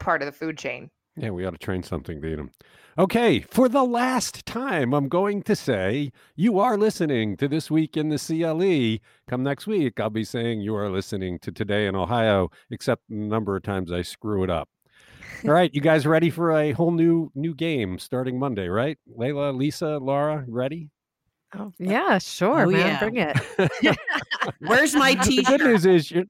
part 0.00 0.22
of 0.22 0.26
the 0.26 0.32
food 0.32 0.58
chain. 0.58 0.90
Yeah, 1.16 1.30
we 1.30 1.44
ought 1.44 1.50
to 1.50 1.58
train 1.58 1.82
something 1.82 2.20
to 2.22 2.26
eat 2.32 2.36
them. 2.36 2.50
Okay, 2.98 3.40
for 3.40 3.68
the 3.68 3.84
last 3.84 4.44
time, 4.46 4.92
I'm 4.94 5.08
going 5.08 5.42
to 5.44 5.56
say 5.56 6.10
you 6.36 6.58
are 6.58 6.76
listening 6.76 7.36
to 7.38 7.48
This 7.48 7.70
Week 7.70 7.96
in 7.96 8.08
the 8.10 8.18
CLE. 8.18 8.98
Come 9.28 9.42
next 9.42 9.66
week, 9.66 9.98
I'll 10.00 10.10
be 10.10 10.24
saying 10.24 10.60
you 10.60 10.74
are 10.76 10.90
listening 10.90 11.38
to 11.40 11.52
Today 11.52 11.86
in 11.86 11.96
Ohio, 11.96 12.50
except 12.70 13.02
the 13.08 13.14
number 13.16 13.56
of 13.56 13.62
times 13.62 13.92
I 13.92 14.02
screw 14.02 14.42
it 14.44 14.50
up. 14.50 14.68
All 15.44 15.52
right, 15.52 15.72
you 15.74 15.80
guys 15.80 16.06
ready 16.06 16.30
for 16.30 16.52
a 16.52 16.72
whole 16.72 16.90
new 16.92 17.30
new 17.34 17.54
game 17.54 17.98
starting 17.98 18.38
Monday, 18.38 18.68
right? 18.68 18.98
Leila, 19.06 19.52
Lisa, 19.52 19.98
Laura, 19.98 20.44
ready? 20.46 20.90
Oh, 21.54 21.72
yeah, 21.78 22.18
sure, 22.18 22.66
Oh, 22.66 22.70
man. 22.70 23.14
yeah. 23.14 23.32
Bring 23.58 23.86
it. 23.88 23.98
Where's 24.60 24.94
my 24.94 25.14
the 25.26 25.42
good 25.42 25.60
news 25.60 25.84
is 25.86 26.10
you're 26.10 26.24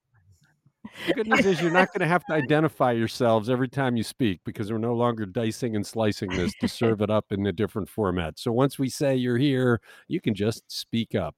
the 1.07 1.15
good 1.15 1.29
news 1.29 1.47
is 1.47 1.61
you're 1.61 1.71
not 1.71 1.89
going 1.93 2.01
to 2.01 2.07
have 2.07 2.25
to 2.27 2.35
identify 2.35 2.93
yourselves 2.93 3.49
every 3.49 3.69
time 3.69 3.97
you 3.97 4.03
speak 4.03 4.41
because 4.45 4.71
we're 4.71 4.79
no 4.79 4.95
longer 4.95 5.27
dicing 5.27 5.77
and 5.77 5.87
slicing 5.87 6.31
this 6.31 6.53
to 6.61 6.69
serve 6.69 7.01
it 7.01 7.11
up 7.11 7.27
in 7.31 7.47
a 7.47 7.53
different 7.53 7.89
format. 7.89 8.39
So 8.39 8.53
once 8.53 8.79
we 8.79 8.89
say 8.89 9.17
you're 9.17 9.39
here, 9.39 9.81
you 10.09 10.21
can 10.21 10.35
just 10.35 10.65
speak 10.71 11.15
up. 11.15 11.35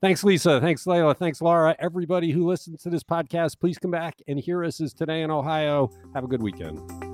Thanks, 0.00 0.24
Lisa. 0.24 0.60
Thanks, 0.60 0.84
Leila. 0.86 1.14
Thanks, 1.14 1.40
Laura. 1.40 1.76
Everybody 1.78 2.32
who 2.32 2.44
listens 2.44 2.82
to 2.82 2.90
this 2.90 3.04
podcast, 3.04 3.60
please 3.60 3.78
come 3.78 3.92
back 3.92 4.20
and 4.26 4.38
hear 4.38 4.64
us 4.64 4.80
as 4.80 4.92
today 4.92 5.22
in 5.22 5.30
Ohio. 5.30 5.90
Have 6.14 6.24
a 6.24 6.28
good 6.28 6.42
weekend. 6.42 7.11